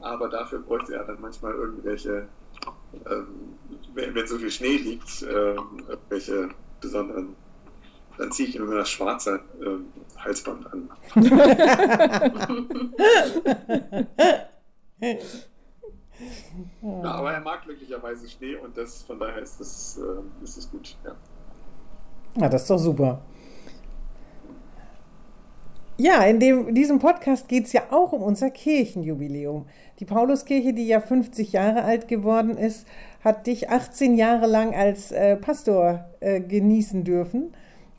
Aber 0.00 0.30
dafür 0.30 0.60
bräuchte 0.60 0.94
er 0.94 1.04
dann 1.04 1.20
manchmal 1.20 1.52
irgendwelche 1.52 2.28
wenn, 3.94 4.14
wenn, 4.14 4.26
so 4.26 4.38
viel 4.38 4.50
Schnee 4.50 4.76
liegt, 4.76 5.22
äh, 5.22 5.56
welche 6.08 6.48
besonderen, 6.80 7.36
dann 8.18 8.32
ziehe 8.32 8.48
ich 8.48 8.56
immer 8.56 8.74
das 8.74 8.90
schwarze 8.90 9.40
äh, 9.60 9.78
Halsband 10.18 10.66
an. 10.72 10.90
ja, 16.82 17.10
aber 17.10 17.32
er 17.32 17.40
mag 17.40 17.62
glücklicherweise 17.62 18.28
Schnee 18.28 18.56
und 18.56 18.76
das, 18.76 19.02
von 19.02 19.18
daher 19.18 19.42
ist 19.42 19.58
das, 19.60 19.98
äh, 19.98 20.44
ist 20.44 20.56
das 20.56 20.70
gut. 20.70 20.96
Ja. 21.04 21.16
ja, 22.36 22.48
das 22.48 22.62
ist 22.62 22.70
doch 22.70 22.78
super. 22.78 23.22
Ja, 25.96 26.24
in 26.24 26.40
dem, 26.40 26.74
diesem 26.74 26.98
Podcast 26.98 27.46
geht 27.48 27.66
es 27.66 27.72
ja 27.72 27.82
auch 27.90 28.12
um 28.12 28.22
unser 28.22 28.50
Kirchenjubiläum. 28.50 29.66
Die 30.00 30.04
Pauluskirche, 30.04 30.72
die 30.72 30.88
ja 30.88 31.00
50 31.00 31.52
Jahre 31.52 31.84
alt 31.84 32.08
geworden 32.08 32.56
ist, 32.56 32.84
hat 33.22 33.46
dich 33.46 33.70
18 33.70 34.16
Jahre 34.16 34.46
lang 34.46 34.74
als 34.74 35.12
äh, 35.12 35.36
Pastor 35.36 36.06
äh, 36.18 36.40
genießen 36.40 37.04
dürfen. 37.04 37.52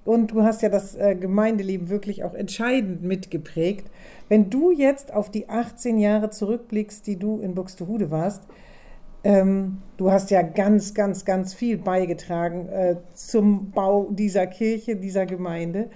Und 0.04 0.32
du 0.32 0.44
hast 0.44 0.62
ja 0.62 0.68
das 0.70 0.96
äh, 0.96 1.16
Gemeindeleben 1.16 1.90
wirklich 1.90 2.26
auch 2.26 2.34
entscheidend 2.34 3.02
mitgeprägt. 3.04 3.90
Wenn 4.28 4.50
du 4.50 4.72
jetzt 4.72 5.14
auf 5.14 5.32
die 5.32 5.48
18 5.48 5.98
Jahre 5.98 6.30
zurückblickst, 6.30 7.08
die 7.08 7.18
du 7.18 7.40
in 7.40 7.56
Buxtehude 7.56 8.12
warst, 8.12 8.44
Ähm, 9.24 9.82
du 9.98 10.12
hast 10.12 10.30
ja 10.32 10.44
ganz, 10.44 10.94
ganz, 10.94 11.26
ganz 11.26 11.54
viel 11.56 11.78
beigetragen 11.80 12.70
äh, 12.70 12.98
zum 13.16 13.72
Bau 13.72 14.08
dieser 14.12 14.46
Kirche, 14.48 14.96
dieser 14.98 15.26
Gemeinde. 15.26 15.90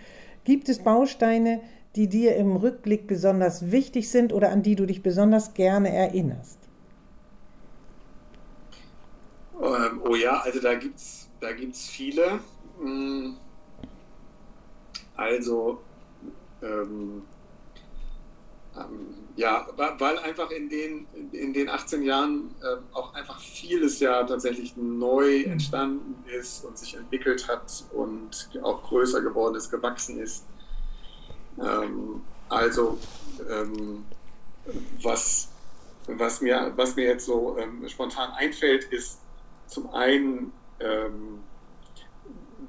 Gibt 0.45 0.67
es 0.67 0.79
Bausteine, 0.79 1.61
die 1.95 2.07
dir 2.07 2.35
im 2.35 2.55
Rückblick 2.55 3.07
besonders 3.07 3.71
wichtig 3.71 4.09
sind 4.09 4.33
oder 4.33 4.51
an 4.51 4.63
die 4.63 4.75
du 4.75 4.85
dich 4.85 5.01
besonders 5.03 5.53
gerne 5.53 5.93
erinnerst? 5.93 6.59
Ähm, 9.61 10.01
oh 10.07 10.15
ja, 10.15 10.39
also 10.39 10.59
da 10.59 10.75
gibt 10.75 10.97
es 10.97 11.29
da 11.39 11.51
gibt's 11.53 11.87
viele. 11.87 12.39
Hm. 12.79 13.35
Also, 15.15 15.79
ähm, 16.61 17.23
ähm, 18.77 19.15
ja, 19.35 19.67
weil 19.75 20.17
einfach 20.19 20.51
in 20.51 20.69
den, 20.69 21.07
in 21.31 21.53
den 21.53 21.69
18 21.69 22.03
Jahren 22.03 22.55
äh, 22.61 22.95
auch 22.95 23.13
einfach 23.13 23.39
vieles 23.39 23.99
ja 23.99 24.23
tatsächlich 24.23 24.75
neu 24.77 25.43
mhm. 25.45 25.53
entstanden 25.53 26.15
ist 26.27 26.63
und 26.65 26.77
sich 26.77 26.95
entwickelt 26.95 27.47
hat 27.47 27.85
und 27.93 28.49
auch 28.61 28.83
größer 28.83 29.21
geworden 29.21 29.55
ist, 29.55 29.69
gewachsen 29.69 30.19
ist. 30.19 30.45
Ähm, 31.61 32.21
also, 32.49 32.97
ähm, 33.49 34.05
was, 35.01 35.49
was, 36.07 36.41
mir, 36.41 36.73
was 36.75 36.95
mir 36.95 37.05
jetzt 37.05 37.25
so 37.25 37.57
ähm, 37.57 37.87
spontan 37.87 38.31
einfällt, 38.31 38.85
ist 38.85 39.19
zum 39.67 39.93
einen 39.93 40.51
ähm, 40.79 41.39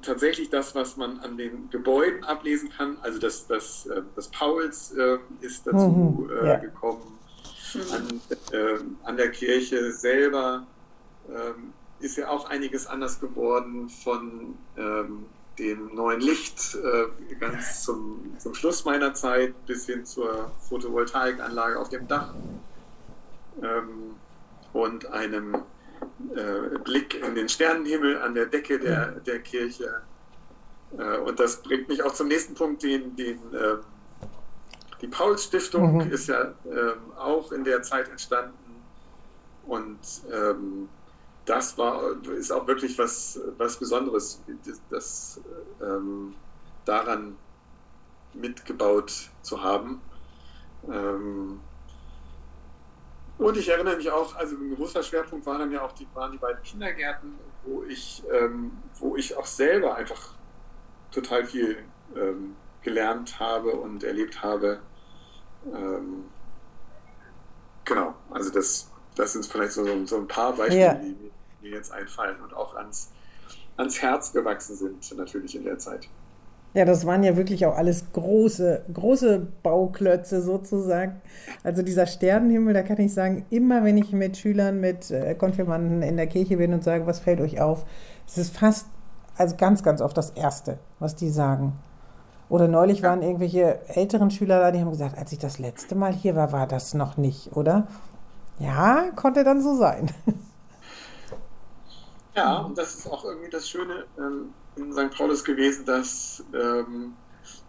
tatsächlich 0.01 0.49
das, 0.49 0.75
was 0.75 0.97
man 0.97 1.19
an 1.19 1.37
den 1.37 1.69
Gebäuden 1.69 2.23
ablesen 2.23 2.69
kann. 2.69 2.97
Also 3.01 3.19
das, 3.19 3.47
das, 3.47 3.85
äh, 3.87 4.01
das 4.15 4.27
Pauls 4.29 4.91
äh, 4.91 5.17
ist 5.41 5.67
dazu 5.67 6.27
mhm, 6.29 6.45
ja. 6.45 6.57
gekommen. 6.57 7.17
An, 7.93 8.21
äh, 8.51 8.79
an, 9.03 9.15
der 9.15 9.31
Kirche 9.31 9.93
selber 9.93 10.67
ähm, 11.29 11.71
ist 12.01 12.17
ja 12.17 12.29
auch 12.29 12.49
einiges 12.49 12.85
anders 12.85 13.21
geworden 13.21 13.87
von 13.89 14.55
ähm, 14.77 15.25
dem 15.61 15.93
neuen 15.93 16.21
Licht 16.21 16.75
äh, 16.75 17.35
ganz 17.35 17.83
zum, 17.83 18.35
zum 18.39 18.55
Schluss 18.55 18.83
meiner 18.83 19.13
Zeit 19.13 19.53
bis 19.67 19.85
hin 19.85 20.05
zur 20.05 20.51
Photovoltaikanlage 20.67 21.79
auf 21.79 21.89
dem 21.89 22.07
Dach 22.07 22.33
ähm, 23.61 24.15
und 24.73 25.05
einem 25.05 25.53
äh, 26.35 26.79
Blick 26.83 27.13
in 27.23 27.35
den 27.35 27.47
Sternenhimmel 27.47 28.19
an 28.21 28.33
der 28.33 28.47
Decke 28.47 28.79
der, 28.79 29.11
der 29.11 29.39
Kirche. 29.39 30.01
Äh, 30.97 31.17
und 31.19 31.39
das 31.39 31.61
bringt 31.61 31.87
mich 31.89 32.01
auch 32.01 32.13
zum 32.13 32.27
nächsten 32.27 32.55
Punkt, 32.55 32.81
den, 32.81 33.15
den 33.15 33.37
äh, 33.53 33.77
die 35.01 35.07
Paulstiftung 35.07 36.05
mhm. 36.05 36.11
ist 36.11 36.27
ja 36.27 36.53
ähm, 36.65 37.11
auch 37.17 37.51
in 37.51 37.63
der 37.63 37.83
Zeit 37.83 38.09
entstanden. 38.09 38.57
Und 39.67 39.99
ähm, 40.31 40.89
das 41.45 41.77
war, 41.77 42.03
ist 42.33 42.51
auch 42.51 42.67
wirklich 42.67 42.97
was, 42.97 43.39
was 43.57 43.77
Besonderes, 43.77 44.41
das, 44.89 45.41
ähm, 45.81 46.35
daran 46.85 47.35
mitgebaut 48.33 49.29
zu 49.41 49.61
haben. 49.61 50.01
Ähm, 50.89 51.59
und 53.37 53.57
ich 53.57 53.69
erinnere 53.69 53.97
mich 53.97 54.11
auch, 54.11 54.35
also 54.35 54.55
ein 54.55 54.75
großer 54.75 55.01
Schwerpunkt 55.01 55.45
waren 55.47 55.59
dann 55.59 55.71
ja 55.71 55.81
auch 55.81 55.91
die, 55.93 56.07
waren 56.13 56.31
die 56.31 56.37
beiden 56.37 56.61
Kindergärten, 56.61 57.39
wo 57.63 57.83
ich, 57.83 58.23
ähm, 58.31 58.71
wo 58.99 59.15
ich 59.15 59.35
auch 59.35 59.45
selber 59.47 59.95
einfach 59.95 60.35
total 61.11 61.45
viel 61.45 61.83
ähm, 62.15 62.55
gelernt 62.83 63.39
habe 63.39 63.71
und 63.71 64.03
erlebt 64.03 64.43
habe. 64.43 64.79
Ähm, 65.73 66.25
genau, 67.83 68.15
also 68.29 68.51
das, 68.51 68.90
das 69.21 69.33
sind 69.33 69.45
vielleicht 69.45 69.73
so, 69.73 69.85
so 70.05 70.17
ein 70.17 70.27
paar 70.27 70.53
Beispiele, 70.53 70.81
ja. 70.81 70.93
die 70.95 71.15
mir 71.61 71.75
jetzt 71.75 71.91
einfallen 71.91 72.37
und 72.43 72.55
auch 72.55 72.75
ans, 72.75 73.09
ans 73.77 74.01
Herz 74.01 74.33
gewachsen 74.33 74.75
sind, 74.75 75.17
natürlich 75.17 75.55
in 75.55 75.63
der 75.63 75.77
Zeit. 75.77 76.09
Ja, 76.73 76.85
das 76.85 77.05
waren 77.05 77.21
ja 77.21 77.37
wirklich 77.37 77.65
auch 77.65 77.77
alles 77.77 78.05
große, 78.13 78.85
große 78.91 79.45
Bauklötze 79.61 80.41
sozusagen. 80.41 81.21
Also 81.63 81.83
dieser 81.83 82.07
Sternenhimmel, 82.07 82.73
da 82.73 82.81
kann 82.81 82.97
ich 82.99 83.13
sagen, 83.13 83.45
immer 83.51 83.83
wenn 83.83 83.97
ich 83.97 84.11
mit 84.11 84.37
Schülern, 84.37 84.79
mit 84.79 85.11
äh, 85.11 85.35
Konfirmanden 85.35 86.01
in 86.01 86.17
der 86.17 86.27
Kirche 86.27 86.57
bin 86.57 86.73
und 86.73 86.83
sage, 86.83 87.05
was 87.05 87.19
fällt 87.19 87.41
euch 87.41 87.61
auf, 87.61 87.85
es 88.25 88.39
ist 88.39 88.57
fast, 88.57 88.87
also 89.37 89.55
ganz, 89.55 89.83
ganz 89.83 90.01
oft 90.01 90.17
das 90.17 90.31
Erste, 90.31 90.79
was 90.97 91.15
die 91.15 91.29
sagen. 91.29 91.73
Oder 92.49 92.67
neulich 92.67 93.03
waren 93.03 93.21
irgendwelche 93.21 93.87
älteren 93.87 94.31
Schüler 94.31 94.59
da, 94.59 94.71
die 94.71 94.79
haben 94.79 94.89
gesagt, 94.89 95.17
als 95.17 95.31
ich 95.31 95.39
das 95.39 95.59
letzte 95.59 95.93
Mal 95.93 96.11
hier 96.13 96.35
war, 96.35 96.51
war 96.51 96.65
das 96.65 96.93
noch 96.95 97.17
nicht, 97.17 97.55
oder? 97.55 97.87
Ja, 98.61 99.11
konnte 99.15 99.43
dann 99.43 99.61
so 99.61 99.75
sein. 99.75 100.13
Ja, 102.33 102.59
und 102.59 102.77
das 102.77 102.95
ist 102.95 103.07
auch 103.07 103.25
irgendwie 103.25 103.49
das 103.49 103.67
Schöne. 103.67 104.05
Ähm 104.17 104.53
in 104.75 104.93
St. 104.93 105.11
Paulus 105.11 105.43
gewesen, 105.43 105.85
dass 105.85 106.43
ähm, 106.53 107.13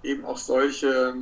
eben 0.02 0.24
auch 0.24 0.38
solche, 0.38 1.14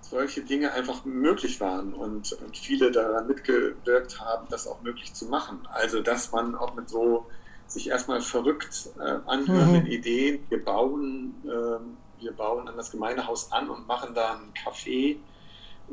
solche 0.00 0.42
Dinge 0.42 0.72
einfach 0.72 1.04
möglich 1.04 1.60
waren 1.60 1.94
und, 1.94 2.32
und, 2.32 2.56
viele 2.56 2.90
daran 2.90 3.26
mitgewirkt 3.26 4.20
haben, 4.20 4.46
das 4.50 4.66
auch 4.66 4.82
möglich 4.82 5.14
zu 5.14 5.26
machen. 5.26 5.60
Also, 5.72 6.02
dass 6.02 6.32
man 6.32 6.54
auch 6.54 6.74
mit 6.74 6.88
so 6.88 7.26
sich 7.66 7.88
erstmal 7.88 8.20
verrückt 8.20 8.90
äh, 8.98 9.18
anhörenden 9.26 9.84
mhm. 9.84 9.90
Ideen, 9.90 10.44
wir 10.50 10.62
bauen, 10.62 11.34
äh, 11.44 12.22
wir 12.22 12.32
bauen 12.32 12.68
an 12.68 12.76
das 12.76 12.90
Gemeindehaus 12.90 13.52
an 13.52 13.70
und 13.70 13.86
machen 13.86 14.14
da 14.14 14.34
ein 14.34 14.52
Café 14.52 15.16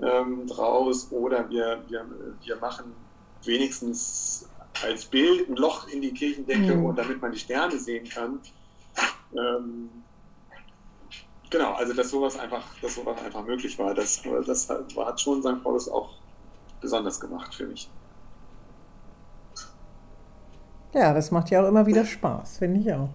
ähm, 0.02 0.48
draus 0.48 1.12
oder 1.12 1.50
wir, 1.50 1.84
wir, 1.88 2.06
wir 2.44 2.56
machen 2.58 2.94
wenigstens 3.44 4.48
als 4.84 5.06
Bild 5.06 5.50
ein 5.50 5.56
Loch 5.56 5.88
in 5.88 6.02
die 6.02 6.14
Kirchendecke 6.14 6.76
mhm. 6.76 6.86
und 6.86 6.98
damit 6.98 7.22
man 7.22 7.32
die 7.32 7.40
Sterne 7.40 7.78
sehen 7.78 8.08
kann. 8.08 8.40
Ähm, 9.34 9.90
genau, 11.50 11.74
also 11.74 11.94
dass 11.94 12.10
sowas 12.10 12.38
einfach, 12.40 12.64
dass 12.82 12.96
sowas 12.96 13.22
einfach 13.24 13.46
möglich 13.46 13.78
war, 13.78 13.94
das, 13.94 14.22
das 14.46 14.70
hat 14.70 15.22
schon 15.22 15.42
St. 15.42 15.64
Paulus 15.64 15.90
auch 15.90 16.10
besonders 16.80 17.20
gemacht 17.20 17.54
für 17.54 17.68
mich. 17.68 17.90
Ja, 20.94 21.14
das 21.14 21.32
macht 21.32 21.50
ja 21.52 21.64
auch 21.64 21.68
immer 21.68 21.86
wieder 21.86 22.06
Spaß, 22.06 22.58
finde 22.58 22.82
ich 22.82 22.94
auch. 22.94 23.10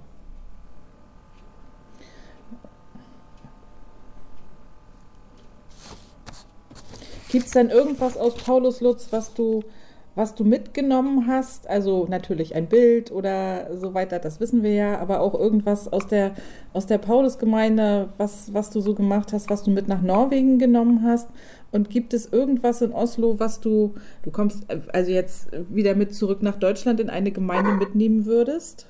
Gibt 7.36 7.48
es 7.48 7.52
denn 7.52 7.68
irgendwas 7.68 8.16
aus 8.16 8.34
Paulus 8.34 8.80
Lutz, 8.80 9.08
was 9.10 9.34
du 9.34 9.62
was 10.14 10.34
du 10.34 10.42
mitgenommen 10.42 11.26
hast, 11.26 11.68
also 11.68 12.06
natürlich 12.08 12.54
ein 12.54 12.68
Bild 12.68 13.12
oder 13.12 13.76
so 13.76 13.92
weiter, 13.92 14.18
das 14.18 14.40
wissen 14.40 14.62
wir 14.62 14.72
ja, 14.72 14.98
aber 14.98 15.20
auch 15.20 15.34
irgendwas 15.34 15.92
aus 15.92 16.06
der, 16.06 16.34
aus 16.72 16.86
der 16.86 16.96
Paulusgemeinde, 16.96 18.08
was, 18.16 18.54
was 18.54 18.70
du 18.70 18.80
so 18.80 18.94
gemacht 18.94 19.34
hast, 19.34 19.50
was 19.50 19.64
du 19.64 19.70
mit 19.70 19.86
nach 19.86 20.00
Norwegen 20.00 20.58
genommen 20.58 21.02
hast. 21.02 21.28
Und 21.72 21.90
gibt 21.90 22.14
es 22.14 22.32
irgendwas 22.32 22.80
in 22.80 22.92
Oslo, 22.92 23.38
was 23.38 23.60
du, 23.60 23.92
du 24.22 24.30
kommst 24.30 24.64
also 24.94 25.10
jetzt 25.10 25.50
wieder 25.68 25.94
mit 25.94 26.14
zurück 26.14 26.40
nach 26.40 26.56
Deutschland 26.56 27.00
in 27.00 27.10
eine 27.10 27.32
Gemeinde 27.32 27.72
mitnehmen 27.72 28.24
würdest? 28.24 28.86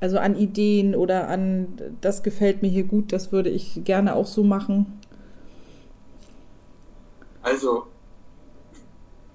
Also 0.00 0.18
an 0.18 0.34
Ideen 0.34 0.96
oder 0.96 1.28
an, 1.28 1.68
das 2.00 2.24
gefällt 2.24 2.62
mir 2.62 2.68
hier 2.68 2.82
gut, 2.82 3.12
das 3.12 3.30
würde 3.30 3.50
ich 3.50 3.84
gerne 3.84 4.16
auch 4.16 4.26
so 4.26 4.42
machen. 4.42 4.99
Also 7.42 7.88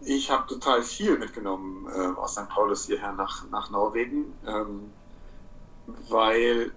ich 0.02 0.30
habe 0.30 0.48
total 0.48 0.84
viel 0.84 1.18
mitgenommen 1.18 1.88
äh, 1.88 2.20
aus 2.20 2.34
St. 2.34 2.48
Paulus 2.50 2.86
hierher 2.86 3.14
nach, 3.14 3.50
nach 3.50 3.72
Norwegen, 3.72 4.34
ähm, 4.48 4.92
weil, 6.10 6.72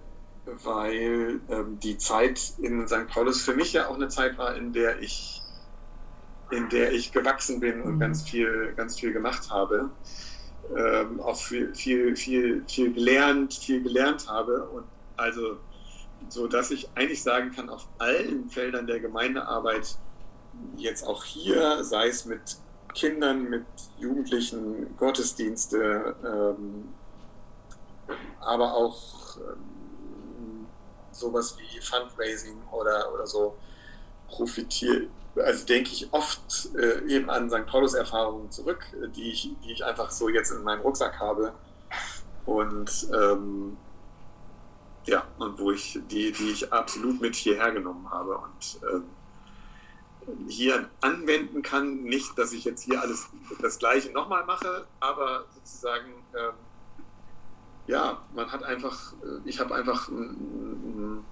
weil 0.63 1.39
ähm, 1.49 1.79
die 1.79 1.97
Zeit 1.97 2.53
in 2.57 2.87
St. 2.87 3.07
Paulus 3.07 3.41
für 3.41 3.53
mich 3.53 3.73
ja 3.73 3.87
auch 3.87 3.95
eine 3.95 4.07
Zeit 4.07 4.37
war, 4.37 4.55
in 4.55 4.73
der 4.73 4.99
ich, 4.99 5.41
in 6.49 6.69
der 6.69 6.91
ich 6.91 7.11
gewachsen 7.11 7.59
bin 7.59 7.81
und 7.81 7.95
mhm. 7.95 7.99
ganz 7.99 8.23
viel, 8.23 8.73
ganz 8.75 8.99
viel 8.99 9.13
gemacht 9.13 9.49
habe. 9.51 9.91
Ähm, 10.75 11.19
auch 11.19 11.37
viel, 11.37 11.73
viel, 11.75 12.15
viel, 12.15 12.63
viel 12.67 12.93
gelernt, 12.93 13.53
viel 13.53 13.81
gelernt 13.81 14.27
habe 14.27 14.67
und 14.69 14.85
also 15.17 15.57
so 16.27 16.47
dass 16.47 16.69
ich 16.71 16.89
eigentlich 16.95 17.23
sagen 17.23 17.51
kann, 17.51 17.69
auf 17.69 17.87
allen 17.97 18.49
Feldern 18.49 18.85
der 18.85 18.99
Gemeindearbeit, 18.99 19.97
jetzt 20.77 21.03
auch 21.05 21.23
hier, 21.23 21.83
sei 21.83 22.07
es 22.07 22.25
mit 22.25 22.57
Kindern, 22.93 23.49
mit 23.49 23.65
Jugendlichen 23.97 24.95
Gottesdienste, 24.97 26.15
ähm, 26.25 26.89
aber 28.39 28.73
auch 28.73 29.37
ähm, 29.37 30.67
sowas 31.11 31.57
wie 31.57 31.81
Fundraising 31.81 32.57
oder, 32.71 33.13
oder 33.13 33.27
so 33.27 33.55
profitiere, 34.27 35.07
also 35.35 35.65
denke 35.65 35.91
ich 35.91 36.07
oft 36.11 36.69
äh, 36.75 37.05
eben 37.07 37.29
an 37.29 37.49
St. 37.49 37.65
Paulus-Erfahrungen 37.65 38.51
zurück, 38.51 38.85
die 39.15 39.31
ich, 39.31 39.51
die 39.63 39.71
ich 39.73 39.85
einfach 39.85 40.11
so 40.11 40.29
jetzt 40.29 40.51
in 40.51 40.63
meinem 40.63 40.81
Rucksack 40.81 41.19
habe. 41.19 41.53
Und 42.45 43.07
ähm, 43.13 43.77
ja, 45.05 45.23
und 45.37 45.59
wo 45.59 45.71
ich, 45.71 45.99
die, 46.09 46.31
die 46.31 46.51
ich 46.51 46.71
absolut 46.73 47.21
mit 47.21 47.35
hierher 47.35 47.71
genommen 47.71 48.09
habe. 48.09 48.37
Und 48.37 48.79
ähm, 48.91 49.03
hier 50.47 50.89
anwenden 51.01 51.61
kann. 51.61 52.03
Nicht, 52.03 52.37
dass 52.37 52.53
ich 52.53 52.65
jetzt 52.65 52.83
hier 52.83 53.01
alles 53.01 53.27
das 53.61 53.79
Gleiche 53.79 54.11
nochmal 54.11 54.45
mache, 54.45 54.85
aber 54.99 55.45
sozusagen, 55.55 56.11
ähm, 56.35 56.53
ja, 57.87 58.21
man 58.33 58.51
hat 58.51 58.63
einfach, 58.63 59.13
äh, 59.23 59.47
ich 59.49 59.59
habe 59.59 59.75
einfach 59.75 60.09
einen, 60.09 61.25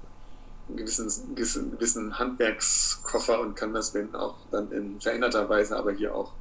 einen 0.67 0.77
gewissen, 0.77 1.35
gewissen, 1.35 1.71
gewissen 1.71 2.17
Handwerkskoffer 2.17 3.39
und 3.39 3.55
kann 3.55 3.73
das 3.73 3.93
wenn 3.93 4.13
auch 4.15 4.35
dann 4.51 4.71
in 4.71 4.99
veränderter 4.99 5.47
Weise, 5.49 5.77
aber 5.77 5.91
hier 5.91 6.13
auch, 6.13 6.33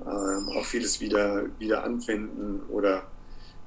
ähm, 0.00 0.48
auch 0.56 0.64
vieles 0.64 1.00
wieder, 1.00 1.46
wieder 1.58 1.84
anwenden 1.84 2.62
oder 2.68 3.04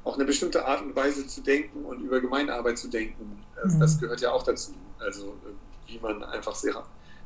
auch 0.04 0.16
eine 0.16 0.26
bestimmte 0.26 0.66
Art 0.66 0.82
und 0.82 0.96
Weise 0.96 1.28
zu 1.28 1.42
denken 1.42 1.86
und 1.86 2.02
über 2.02 2.20
Gemeindearbeit 2.20 2.78
zu 2.78 2.88
denken. 2.88 3.44
Das, 3.56 3.74
mhm. 3.74 3.80
das 3.80 4.00
gehört 4.00 4.22
ja 4.22 4.32
auch 4.32 4.44
dazu. 4.44 4.74
Also 5.00 5.36
wie 5.88 6.00
man 6.00 6.24
einfach 6.24 6.56
sehr 6.56 6.76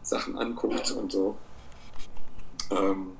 Sachen 0.05 0.37
anguckt 0.37 0.91
und 0.91 1.11
so. 1.11 1.37
Ähm, 2.71 3.17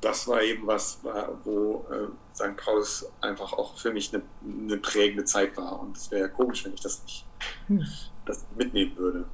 das 0.00 0.26
war 0.28 0.42
eben 0.42 0.66
was, 0.66 1.00
wo 1.44 1.86
äh, 1.90 2.08
St. 2.34 2.56
Paulus 2.56 3.06
einfach 3.20 3.52
auch 3.52 3.76
für 3.76 3.92
mich 3.92 4.12
eine, 4.14 4.22
eine 4.42 4.78
prägende 4.78 5.24
Zeit 5.24 5.56
war. 5.56 5.80
Und 5.80 5.96
es 5.96 6.10
wäre 6.10 6.22
ja 6.22 6.28
komisch, 6.28 6.64
wenn 6.64 6.72
ich 6.72 6.80
das 6.80 7.02
nicht 7.02 7.26
hm. 7.66 7.84
das 8.24 8.44
mitnehmen 8.56 8.96
würde. 8.96 9.26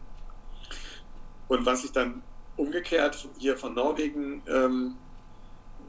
Und 1.48 1.64
was 1.64 1.84
ich 1.84 1.92
dann 1.92 2.22
umgekehrt 2.56 3.28
hier 3.38 3.56
von 3.56 3.74
Norwegen 3.74 4.42
ähm, 4.48 4.96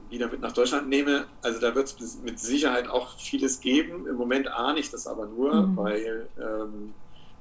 wieder 0.10 0.30
mit 0.30 0.42
nach 0.42 0.52
Deutschland 0.52 0.88
nehme, 0.90 1.26
also 1.42 1.60
da 1.60 1.74
wird 1.74 2.00
es 2.00 2.20
mit 2.20 2.40
Sicherheit 2.40 2.88
auch 2.88 3.18
vieles 3.18 3.60
geben. 3.60 4.06
Im 4.08 4.16
Moment 4.16 4.48
ahne 4.48 4.80
ich 4.80 4.92
das 4.92 5.08
aber 5.08 5.26
nur, 5.26 5.54
mhm. 5.54 5.78
weil 5.78 6.30
ähm, 6.40 6.94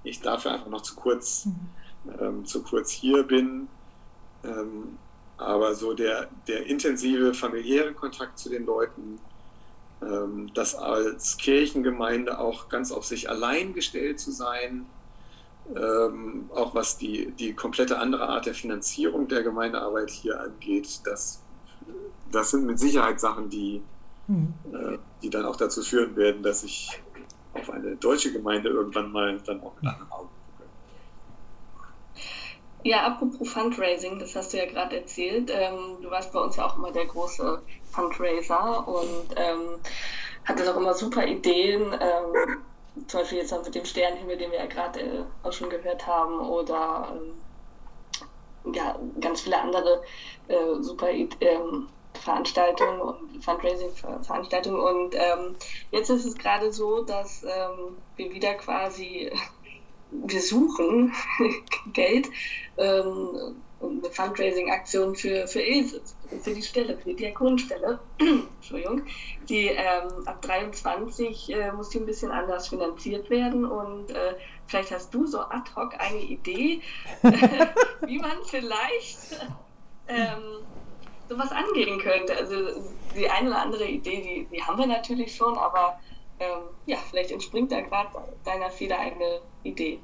ich 0.04 0.20
dafür 0.20 0.52
einfach 0.52 0.68
noch 0.68 0.82
zu 0.82 0.94
kurz 0.94 1.46
mhm 1.46 1.68
ähm, 2.20 2.44
zu 2.44 2.62
kurz 2.62 2.90
hier 2.90 3.22
bin. 3.22 3.68
Ähm, 4.44 4.98
aber 5.38 5.74
so 5.74 5.92
der, 5.94 6.28
der 6.48 6.66
intensive 6.66 7.34
familiäre 7.34 7.92
Kontakt 7.92 8.38
zu 8.38 8.48
den 8.48 8.64
Leuten, 8.64 9.18
ähm, 10.02 10.50
das 10.54 10.74
als 10.74 11.36
Kirchengemeinde 11.36 12.38
auch 12.38 12.68
ganz 12.68 12.92
auf 12.92 13.04
sich 13.04 13.28
allein 13.28 13.74
gestellt 13.74 14.18
zu 14.18 14.30
sein, 14.30 14.86
ähm, 15.74 16.48
auch 16.54 16.74
was 16.74 16.96
die, 16.96 17.32
die 17.32 17.52
komplette 17.52 17.98
andere 17.98 18.28
Art 18.28 18.46
der 18.46 18.54
Finanzierung 18.54 19.28
der 19.28 19.42
Gemeindearbeit 19.42 20.10
hier 20.10 20.40
angeht, 20.40 21.00
das, 21.04 21.42
das 22.30 22.50
sind 22.50 22.66
mit 22.66 22.78
Sicherheit 22.78 23.20
Sachen, 23.20 23.50
die, 23.50 23.82
mhm. 24.28 24.54
äh, 24.72 24.98
die 25.22 25.30
dann 25.30 25.44
auch 25.44 25.56
dazu 25.56 25.82
führen 25.82 26.14
werden, 26.16 26.42
dass 26.42 26.62
ich 26.62 27.02
auf 27.54 27.70
eine 27.70 27.96
deutsche 27.96 28.32
Gemeinde 28.32 28.68
irgendwann 28.68 29.10
mal 29.10 29.38
dann 29.44 29.60
auch 29.62 29.74
mit 29.80 29.90
anderen 29.90 30.10
ja, 32.86 33.04
apropos 33.04 33.52
Fundraising, 33.52 34.18
das 34.18 34.36
hast 34.36 34.52
du 34.52 34.58
ja 34.58 34.66
gerade 34.66 34.96
erzählt. 34.96 35.50
Ähm, 35.52 35.98
du 36.00 36.10
warst 36.10 36.32
bei 36.32 36.40
uns 36.40 36.56
ja 36.56 36.66
auch 36.66 36.76
immer 36.76 36.92
der 36.92 37.06
große 37.06 37.60
Fundraiser 37.90 38.86
und 38.86 39.34
ähm, 39.36 39.80
hattest 40.44 40.68
auch 40.70 40.76
immer 40.76 40.94
super 40.94 41.26
Ideen. 41.26 41.92
Ähm, 41.92 42.62
zum 43.08 43.20
Beispiel 43.20 43.38
jetzt 43.38 43.52
mit 43.64 43.74
dem 43.74 43.84
Sternenhimmel, 43.84 44.38
den 44.38 44.52
wir 44.52 44.58
ja 44.58 44.66
gerade 44.66 45.00
äh, 45.00 45.24
auch 45.42 45.52
schon 45.52 45.68
gehört 45.68 46.06
haben, 46.06 46.38
oder 46.40 47.12
ähm, 47.12 48.72
ja, 48.72 48.96
ganz 49.20 49.42
viele 49.42 49.60
andere 49.60 50.02
äh, 50.48 50.80
super 50.80 51.10
ähm, 51.10 51.88
Veranstaltungen 52.14 53.00
und 53.00 53.44
Fundraising-Veranstaltungen. 53.44 54.80
Und 54.80 55.14
ähm, 55.14 55.56
jetzt 55.90 56.08
ist 56.08 56.24
es 56.24 56.38
gerade 56.38 56.72
so, 56.72 57.02
dass 57.02 57.44
wir 58.16 58.32
wieder 58.32 58.54
quasi 58.54 59.30
wir 60.10 60.40
suchen 60.40 61.12
Geld, 61.92 62.28
ähm, 62.76 63.56
eine 63.80 64.10
Fundraising-Aktion 64.10 65.14
für, 65.14 65.46
für 65.46 65.60
Ilse, 65.60 66.00
für 66.42 66.54
die 66.54 66.62
Stelle, 66.62 66.96
für 66.96 67.10
die 67.10 67.16
Diakonenstelle. 67.16 67.98
Entschuldigung. 68.18 69.02
Die 69.48 69.66
ähm, 69.66 70.26
ab 70.26 70.40
23 70.42 71.52
äh, 71.52 71.72
muss 71.72 71.90
die 71.90 71.98
ein 71.98 72.06
bisschen 72.06 72.30
anders 72.30 72.68
finanziert 72.68 73.28
werden 73.28 73.64
und 73.64 74.10
äh, 74.10 74.34
vielleicht 74.66 74.92
hast 74.92 75.12
du 75.12 75.26
so 75.26 75.40
ad 75.40 75.70
hoc 75.76 75.94
eine 75.98 76.20
Idee, 76.20 76.80
wie 78.06 78.18
man 78.18 78.38
vielleicht 78.44 79.18
ähm, 80.08 80.64
sowas 81.28 81.50
angehen 81.52 81.98
könnte. 81.98 82.34
Also 82.36 82.82
die 83.14 83.28
eine 83.28 83.50
oder 83.50 83.62
andere 83.62 83.86
Idee, 83.86 84.46
die, 84.50 84.56
die 84.56 84.62
haben 84.62 84.78
wir 84.78 84.86
natürlich 84.86 85.34
schon, 85.34 85.56
aber 85.58 86.00
ähm, 86.38 86.62
ja, 86.86 86.98
vielleicht 87.10 87.30
entspringt 87.30 87.72
da 87.72 87.80
gerade 87.80 88.10
deiner 88.44 88.70
Feder 88.70 88.98
eine 88.98 89.40
Idee. 89.62 90.00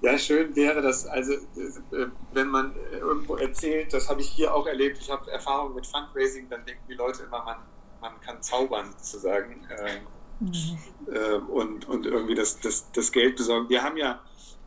Ja, 0.00 0.16
schön 0.16 0.54
wäre 0.54 0.80
das, 0.80 1.06
also 1.06 1.32
äh, 1.32 2.06
wenn 2.32 2.48
man 2.48 2.72
irgendwo 2.92 3.34
erzählt, 3.36 3.92
das 3.92 4.08
habe 4.08 4.20
ich 4.20 4.28
hier 4.28 4.54
auch 4.54 4.66
erlebt, 4.66 4.98
ich 5.00 5.10
habe 5.10 5.28
Erfahrung 5.30 5.74
mit 5.74 5.86
Fundraising, 5.86 6.48
dann 6.48 6.64
denken 6.64 6.82
die 6.88 6.94
Leute 6.94 7.24
immer, 7.24 7.44
man, 7.44 7.56
man 8.00 8.20
kann 8.20 8.40
zaubern 8.40 8.94
sozusagen 8.96 9.66
äh, 9.68 10.00
mhm. 10.38 10.78
äh, 11.12 11.34
und, 11.50 11.88
und 11.88 12.06
irgendwie 12.06 12.36
das, 12.36 12.60
das, 12.60 12.86
das 12.92 13.10
Geld 13.10 13.36
besorgen. 13.36 13.68
Wir 13.68 13.82
haben 13.82 13.96
ja 13.96 14.20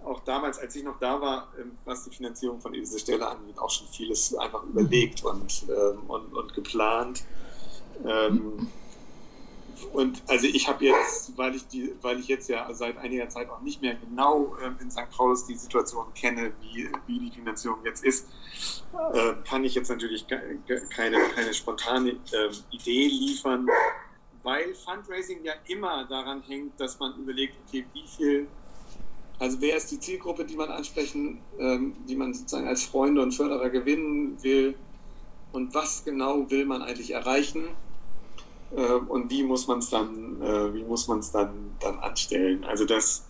auch 0.03 0.19
damals, 0.21 0.59
als 0.59 0.75
ich 0.75 0.83
noch 0.83 0.99
da 0.99 1.21
war, 1.21 1.47
ähm, 1.57 1.77
was 1.85 2.03
die 2.03 2.09
Finanzierung 2.09 2.59
von 2.59 2.73
dieser 2.73 2.99
Stelle 2.99 3.25
angeht, 3.25 3.57
auch 3.57 3.69
schon 3.69 3.87
vieles 3.87 4.35
einfach 4.35 4.63
überlegt 4.63 5.23
und, 5.23 5.63
ähm, 5.69 6.09
und, 6.09 6.33
und 6.33 6.53
geplant. 6.53 7.23
Ähm, 8.05 8.67
und 9.93 10.21
also 10.27 10.47
ich 10.47 10.67
habe 10.67 10.85
jetzt, 10.85 11.37
weil 11.37 11.55
ich 11.55 11.67
die, 11.67 11.93
weil 12.01 12.19
ich 12.19 12.27
jetzt 12.27 12.49
ja 12.49 12.71
seit 12.73 12.97
einiger 12.97 13.29
Zeit 13.29 13.49
auch 13.49 13.61
nicht 13.61 13.81
mehr 13.81 13.95
genau 13.95 14.55
ähm, 14.63 14.77
in 14.81 14.91
St. 14.91 15.09
Paulus 15.11 15.45
die 15.45 15.55
Situation 15.55 16.05
kenne, 16.13 16.51
wie, 16.61 16.89
wie 17.07 17.19
die 17.19 17.31
Finanzierung 17.31 17.79
jetzt 17.83 18.03
ist, 18.03 18.27
äh, 19.13 19.33
kann 19.47 19.63
ich 19.63 19.75
jetzt 19.75 19.89
natürlich 19.89 20.25
keine, 20.27 21.19
keine 21.35 21.53
spontane 21.53 22.11
äh, 22.11 22.49
Idee 22.71 23.07
liefern, 23.07 23.67
weil 24.43 24.73
Fundraising 24.73 25.43
ja 25.43 25.53
immer 25.67 26.05
daran 26.05 26.41
hängt, 26.43 26.79
dass 26.79 26.99
man 26.99 27.15
überlegt, 27.17 27.55
okay, 27.67 27.85
wie 27.93 28.07
viel, 28.07 28.47
also 29.39 29.59
wer 29.61 29.77
ist 29.77 29.91
die 29.91 29.99
Zielgruppe, 29.99 30.45
die 30.45 30.55
man 30.55 30.69
ansprechen, 30.69 31.41
ähm, 31.59 31.95
die 32.07 32.15
man 32.15 32.33
sozusagen 32.33 32.67
als 32.67 32.83
Freunde 32.83 33.21
und 33.21 33.33
Förderer 33.33 33.69
gewinnen 33.69 34.41
will 34.43 34.75
und 35.51 35.73
was 35.73 36.03
genau 36.03 36.49
will 36.49 36.65
man 36.65 36.81
eigentlich 36.81 37.11
erreichen 37.11 37.69
und 38.75 39.29
wie 39.29 39.43
muss 39.43 39.67
man 39.67 39.79
es 39.79 39.89
dann, 39.89 40.41
äh, 40.41 40.73
wie 40.73 40.83
muss 40.83 41.07
man 41.07 41.19
es 41.19 41.31
dann, 41.31 41.75
dann 41.79 41.99
anstellen. 41.99 42.63
Also 42.63 42.85
das, 42.85 43.25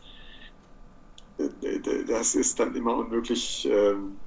äh, 1.38 2.04
das 2.08 2.36
ist 2.36 2.60
dann 2.60 2.76
immer 2.76 2.96
unmöglich. 2.96 3.68
Ähm, 3.70 4.18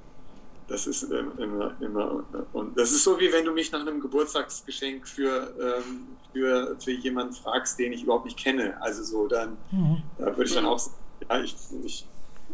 das 0.67 0.87
ist 0.87 1.03
immer, 1.03 1.79
immer, 1.79 2.23
und 2.53 2.75
das 2.75 2.91
ist 2.91 3.03
so 3.03 3.19
wie 3.19 3.31
wenn 3.31 3.45
du 3.45 3.51
mich 3.51 3.71
nach 3.71 3.81
einem 3.81 4.01
Geburtstagsgeschenk 4.01 5.07
für, 5.07 5.53
ähm, 5.59 6.07
für, 6.33 6.75
für 6.79 6.91
jemanden 6.91 7.33
fragst, 7.33 7.77
den 7.77 7.93
ich 7.93 8.01
überhaupt 8.01 8.25
nicht 8.25 8.39
kenne. 8.39 8.75
Also 8.81 9.03
so, 9.03 9.27
dann 9.27 9.57
mhm. 9.69 10.01
da 10.17 10.25
würde 10.25 10.45
ich 10.45 10.55
dann 10.55 10.65
auch 10.65 10.79
sagen, 10.79 10.95
ja, 11.29 11.39
ich, 11.39 11.55
ich 11.83 12.07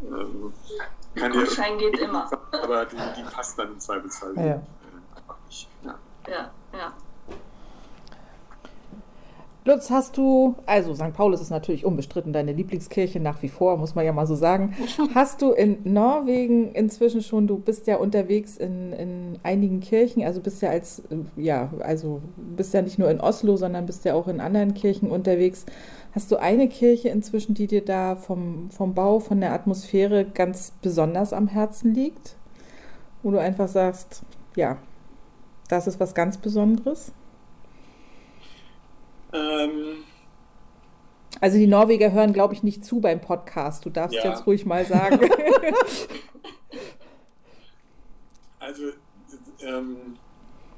ähm, 0.04 0.52
kann 1.16 1.32
dir. 1.32 1.40
Gutschein 1.40 1.78
geht 1.78 2.00
immer. 2.00 2.30
Aber 2.52 2.86
die, 2.86 2.98
die 3.18 3.24
passt 3.24 3.58
dann 3.58 3.70
im 3.70 3.80
Zweifelsfall 3.80 4.36
ja. 4.36 4.62
einfach 5.16 5.38
nicht. 5.48 5.70
Ja, 5.84 5.98
ja. 6.28 6.52
ja. 6.74 6.94
Lutz, 9.64 9.92
hast 9.92 10.18
du, 10.18 10.56
also 10.66 10.96
St. 10.96 11.14
Paulus 11.14 11.40
ist 11.40 11.52
natürlich 11.52 11.86
unbestritten 11.86 12.34
deine 12.34 12.52
Lieblingskirche 12.52 13.20
nach 13.20 13.44
wie 13.44 13.48
vor, 13.48 13.78
muss 13.78 13.94
man 13.94 14.04
ja 14.04 14.12
mal 14.12 14.26
so 14.26 14.34
sagen. 14.34 14.76
Hast 15.14 15.44
du 15.44 15.52
in 15.52 15.78
Norwegen 15.84 16.72
inzwischen 16.72 17.22
schon, 17.22 17.46
du 17.46 17.60
bist 17.60 17.86
ja 17.86 17.98
unterwegs 17.98 18.58
in, 18.58 18.92
in 18.92 19.40
einigen 19.44 19.80
Kirchen, 19.80 20.24
also 20.24 20.42
bist 20.42 20.64
ja 20.64 20.72
als, 20.72 21.04
ja, 21.36 21.72
also 21.82 22.22
bist 22.36 22.74
ja 22.74 22.82
nicht 22.82 22.98
nur 22.98 23.12
in 23.12 23.22
Oslo, 23.22 23.56
sondern 23.56 23.86
bist 23.86 24.04
ja 24.04 24.16
auch 24.16 24.28
in 24.28 24.40
anderen 24.40 24.74
Kirchen 24.74 25.12
unterwegs. 25.12 25.68
Hast 26.14 26.32
du 26.32 26.38
eine 26.38 26.68
Kirche 26.68 27.10
inzwischen, 27.10 27.54
die 27.54 27.68
dir 27.68 27.86
da 27.86 28.16
vom, 28.16 28.72
vom 28.72 28.96
Bau, 28.96 29.20
von 29.20 29.40
der 29.42 29.54
Atmosphäre 29.54 30.26
ganz 30.26 30.74
besonders 30.82 31.34
am 31.34 31.48
Herzen 31.48 31.94
liegt? 31.94 32.36
Wo 33.22 33.30
du 33.30 33.40
einfach 33.40 33.68
sagst, 33.68 34.24
ja, 34.56 34.80
das 35.70 35.86
ist 35.86 36.00
was 36.00 36.16
ganz 36.16 36.38
Besonderes? 36.38 37.14
Ähm, 39.34 40.04
also 41.40 41.58
die 41.58 41.68
Norweger 41.68 42.12
hören, 42.12 42.34
glaube 42.34 42.54
ich, 42.54 42.64
nicht 42.64 42.86
zu 42.86 43.00
beim 43.00 43.22
Podcast. 43.22 43.86
Du 43.86 43.90
darfst 43.90 44.16
ja. 44.16 44.30
jetzt 44.30 44.46
ruhig 44.46 44.66
mal 44.66 44.86
sagen. 44.86 45.20
also 48.60 48.84
ähm, 49.62 50.18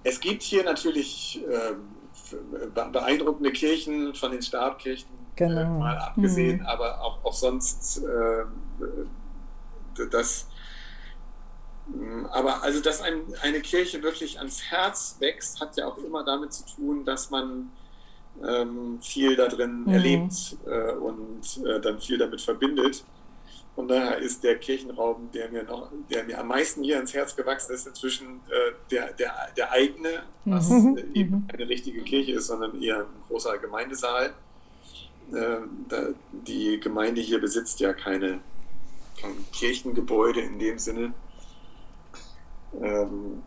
es 0.03 0.19
gibt 0.19 0.43
hier 0.43 0.63
natürlich 0.63 1.43
ähm, 1.49 1.87
beeindruckende 2.91 3.51
Kirchen 3.51 4.13
von 4.13 4.31
den 4.31 4.41
Stabkirchen 4.41 5.09
äh, 5.09 5.35
genau. 5.35 5.61
äh, 5.61 5.79
mal 5.79 5.97
abgesehen, 5.97 6.59
mhm. 6.59 6.65
aber 6.65 7.01
auch, 7.01 7.23
auch 7.23 7.33
sonst 7.33 8.03
äh, 8.03 8.45
das 10.11 10.47
aber 12.31 12.63
also, 12.63 12.79
dass 12.79 13.01
ein, 13.01 13.23
eine 13.41 13.59
Kirche 13.59 14.01
wirklich 14.03 14.37
ans 14.39 14.63
Herz 14.63 15.17
wächst, 15.19 15.59
hat 15.59 15.75
ja 15.75 15.85
auch 15.85 15.97
immer 15.97 16.23
damit 16.23 16.53
zu 16.53 16.65
tun, 16.65 17.03
dass 17.03 17.29
man 17.29 17.71
ähm, 18.47 18.99
viel 19.01 19.35
da 19.35 19.47
drin 19.47 19.83
mhm. 19.83 19.93
erlebt 19.93 20.57
äh, 20.65 20.93
und 20.93 21.65
äh, 21.65 21.79
dann 21.79 21.99
viel 21.99 22.17
damit 22.17 22.41
verbindet. 22.41 23.03
Von 23.75 23.87
daher 23.87 24.19
ist 24.19 24.43
der 24.43 24.59
Kirchenraum, 24.59 25.29
der 25.33 25.49
mir 25.49 25.63
noch, 25.63 25.89
der 26.11 26.23
mir 26.25 26.39
am 26.39 26.47
meisten 26.47 26.83
hier 26.83 26.99
ins 26.99 27.13
Herz 27.13 27.35
gewachsen 27.35 27.73
ist, 27.73 27.87
inzwischen 27.87 28.41
äh, 28.49 28.73
der, 28.91 29.13
der, 29.13 29.33
der 29.57 29.71
eigene, 29.71 30.23
was 30.45 30.69
Mhm. 30.69 30.97
eben 31.13 31.47
keine 31.47 31.67
richtige 31.67 32.03
Kirche 32.03 32.33
ist, 32.33 32.47
sondern 32.47 32.79
eher 32.81 32.99
ein 32.99 33.23
großer 33.27 33.57
Gemeindesaal. 33.57 34.33
Äh, 35.31 35.57
da, 35.89 36.09
die 36.31 36.79
Gemeinde 36.79 37.21
hier 37.21 37.41
besitzt 37.41 37.79
ja 37.79 37.93
keine, 37.93 38.41
kein 39.19 39.43
Kirchengebäude 39.51 40.41
in 40.41 40.59
dem 40.59 40.77
Sinne. 40.77 41.13
Ähm, 42.79 43.41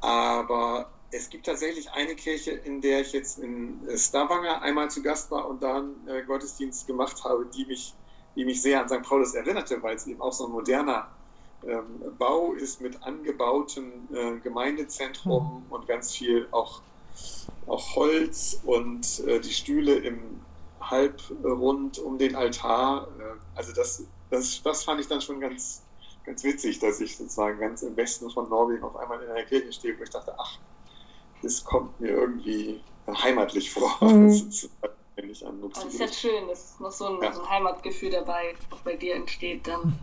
aber 0.00 0.90
es 1.14 1.30
gibt 1.30 1.46
tatsächlich 1.46 1.90
eine 1.92 2.16
Kirche, 2.16 2.50
in 2.50 2.80
der 2.80 3.00
ich 3.00 3.12
jetzt 3.12 3.38
in 3.38 3.86
äh, 3.88 3.96
Stavanger 3.96 4.62
einmal 4.62 4.90
zu 4.90 5.02
Gast 5.02 5.30
war 5.30 5.48
und 5.48 5.62
da 5.62 5.78
einen 5.78 6.08
äh, 6.08 6.22
Gottesdienst 6.22 6.86
gemacht 6.86 7.22
habe, 7.24 7.46
die 7.46 7.64
mich, 7.66 7.94
die 8.34 8.44
mich 8.44 8.60
sehr 8.60 8.82
an 8.82 8.88
St. 8.88 9.02
Paulus 9.02 9.34
erinnerte, 9.34 9.80
weil 9.82 9.94
es 9.94 10.06
eben 10.06 10.20
auch 10.20 10.32
so 10.32 10.46
ein 10.46 10.52
moderner 10.52 11.08
ähm, 11.64 12.16
Bau 12.18 12.52
ist 12.52 12.80
mit 12.80 13.00
angebautem 13.04 14.08
äh, 14.12 14.38
Gemeindezentrum 14.40 15.64
und 15.70 15.86
ganz 15.86 16.12
viel 16.12 16.48
auch, 16.50 16.82
auch 17.66 17.94
Holz 17.94 18.60
und 18.64 19.20
äh, 19.20 19.40
die 19.40 19.52
Stühle 19.52 19.94
im 19.94 20.40
Halbrund 20.80 21.98
um 22.00 22.18
den 22.18 22.34
Altar. 22.34 23.06
Äh, 23.20 23.22
also 23.54 23.72
das, 23.72 24.02
das, 24.30 24.62
das 24.62 24.82
fand 24.82 25.00
ich 25.00 25.06
dann 25.06 25.20
schon 25.20 25.38
ganz, 25.38 25.84
ganz 26.24 26.42
witzig, 26.42 26.80
dass 26.80 27.00
ich 27.00 27.16
sozusagen 27.16 27.60
ganz 27.60 27.82
im 27.82 27.96
Westen 27.96 28.28
von 28.30 28.48
Norwegen 28.48 28.82
auf 28.82 28.96
einmal 28.96 29.22
in 29.22 29.30
einer 29.30 29.44
Kirche 29.44 29.72
stehe, 29.72 29.96
wo 29.96 30.02
ich 30.02 30.10
dachte, 30.10 30.34
ach, 30.36 30.58
das 31.44 31.62
kommt 31.64 32.00
mir 32.00 32.08
irgendwie 32.10 32.80
heimatlich 33.06 33.70
vor, 33.70 33.96
Mhm. 34.00 34.32
sozusagen, 34.32 34.92
wenn 35.16 35.30
ich 35.30 35.46
an 35.46 35.62
Aber 35.62 35.72
es 35.76 35.84
ist 35.94 36.00
jetzt 36.00 36.18
schön, 36.20 36.48
dass 36.48 36.80
noch 36.80 36.90
so 36.90 37.06
ein, 37.06 37.22
Ja. 37.22 37.32
so 37.32 37.42
ein 37.42 37.50
Heimatgefühl 37.50 38.10
dabei 38.10 38.54
auch 38.70 38.78
bei 38.80 38.96
dir 38.96 39.14
entsteht 39.14 39.66
dann. 39.66 39.98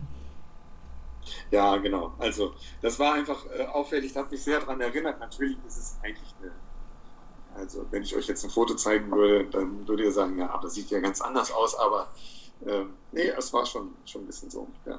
Ja, 1.50 1.76
genau. 1.76 2.12
Also 2.18 2.52
das 2.80 2.98
war 2.98 3.14
einfach 3.14 3.44
äh, 3.56 3.64
auffällig, 3.66 4.12
das 4.12 4.24
hat 4.24 4.30
mich 4.32 4.42
sehr 4.42 4.60
daran 4.60 4.80
erinnert. 4.80 5.20
Natürlich 5.20 5.56
ist 5.66 5.76
es 5.76 5.96
eigentlich 6.02 6.34
eine, 6.40 6.52
also 7.54 7.84
wenn 7.90 8.02
ich 8.02 8.16
euch 8.16 8.26
jetzt 8.26 8.42
ein 8.44 8.50
Foto 8.50 8.74
zeigen 8.74 9.10
würde, 9.10 9.44
dann 9.50 9.86
würdet 9.86 10.06
ihr 10.06 10.12
sagen, 10.12 10.38
ja, 10.38 10.50
aber 10.50 10.62
das 10.62 10.74
sieht 10.74 10.90
ja 10.90 11.00
ganz 11.00 11.20
anders 11.20 11.52
aus, 11.52 11.74
aber 11.76 12.08
ähm, 12.66 12.94
nee, 13.12 13.28
es 13.28 13.52
war 13.52 13.66
schon, 13.66 13.94
schon 14.04 14.22
ein 14.22 14.26
bisschen 14.26 14.50
so. 14.50 14.66
Ja. 14.86 14.98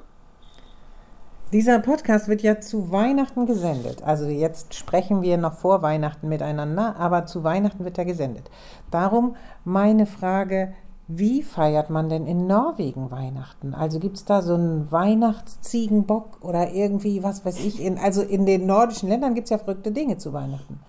Dieser 1.52 1.78
Podcast 1.78 2.26
wird 2.26 2.42
ja 2.42 2.60
zu 2.60 2.90
Weihnachten 2.90 3.46
gesendet. 3.46 4.02
Also 4.02 4.26
jetzt 4.26 4.74
sprechen 4.74 5.22
wir 5.22 5.36
noch 5.36 5.58
vor 5.58 5.82
Weihnachten 5.82 6.28
miteinander, 6.28 6.96
aber 6.96 7.26
zu 7.26 7.44
Weihnachten 7.44 7.84
wird 7.84 7.96
er 7.96 8.04
gesendet. 8.04 8.50
Darum 8.90 9.36
meine 9.64 10.06
Frage, 10.06 10.74
wie 11.06 11.42
feiert 11.42 11.90
man 11.90 12.08
denn 12.08 12.26
in 12.26 12.46
Norwegen 12.46 13.10
Weihnachten? 13.10 13.74
Also 13.74 14.00
gibt 14.00 14.16
es 14.16 14.24
da 14.24 14.42
so 14.42 14.54
einen 14.54 14.90
Weihnachtsziegenbock 14.90 16.38
oder 16.40 16.72
irgendwie, 16.72 17.22
was 17.22 17.44
weiß 17.44 17.60
ich? 17.60 17.80
In, 17.80 17.98
also 17.98 18.22
in 18.22 18.46
den 18.46 18.66
nordischen 18.66 19.08
Ländern 19.10 19.34
gibt 19.34 19.44
es 19.44 19.50
ja 19.50 19.58
verrückte 19.58 19.92
Dinge 19.92 20.18
zu 20.18 20.32
Weihnachten. 20.32 20.80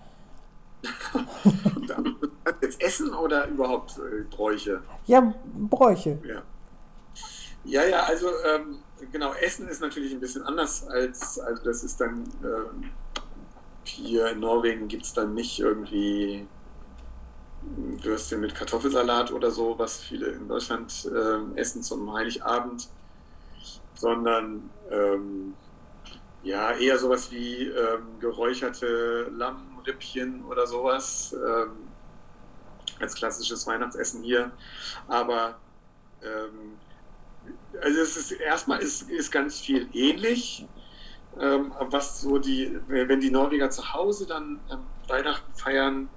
Jetzt 2.62 2.82
Essen 2.82 3.12
oder 3.14 3.46
überhaupt 3.46 3.98
äh, 3.98 4.22
Bräuche? 4.34 4.80
Ja, 5.06 5.34
Bräuche. 5.54 6.18
Ja. 6.26 6.42
Ja, 7.64 7.84
ja, 7.84 8.02
also 8.04 8.28
ähm, 8.28 8.78
genau, 9.12 9.32
Essen 9.34 9.68
ist 9.68 9.80
natürlich 9.80 10.12
ein 10.12 10.20
bisschen 10.20 10.42
anders 10.42 10.86
als, 10.86 11.38
also 11.38 11.62
das 11.64 11.84
ist 11.84 12.00
dann 12.00 12.24
ähm, 12.42 12.90
hier 13.84 14.28
in 14.28 14.40
Norwegen 14.40 14.88
gibt 14.88 15.04
es 15.04 15.12
dann 15.12 15.34
nicht 15.34 15.60
irgendwie 15.60 16.46
Würstchen 18.02 18.40
mit 18.40 18.54
Kartoffelsalat 18.54 19.32
oder 19.32 19.50
so, 19.50 19.78
was 19.78 20.00
viele 20.00 20.28
in 20.28 20.48
Deutschland 20.48 21.10
ähm, 21.14 21.56
essen 21.56 21.82
zum 21.82 22.12
Heiligabend, 22.12 22.88
sondern 23.94 24.70
ähm, 24.90 25.54
ja, 26.42 26.72
eher 26.72 26.98
sowas 26.98 27.32
wie 27.32 27.64
ähm, 27.64 28.20
geräucherte 28.20 29.30
Lammrippchen 29.32 30.44
oder 30.44 30.66
sowas 30.66 31.34
ähm, 31.34 31.88
als 33.00 33.14
klassisches 33.14 33.66
Weihnachtsessen 33.66 34.22
hier. 34.22 34.52
Aber 35.08 35.58
ähm, 36.22 36.78
also 37.82 38.00
es 38.00 38.16
ist 38.16 38.32
erstmal 38.32 38.80
ist, 38.80 39.10
ist 39.10 39.30
ganz 39.30 39.60
viel 39.60 39.88
ähnlich. 39.92 40.66
Ähm, 41.38 41.72
was 41.90 42.22
so 42.22 42.38
die, 42.38 42.78
wenn 42.88 43.20
die 43.20 43.30
Norweger 43.30 43.68
zu 43.68 43.92
Hause 43.92 44.26
dann 44.26 44.58
ähm, 44.70 44.78
Weihnachten 45.06 45.52
feiern, 45.54 46.08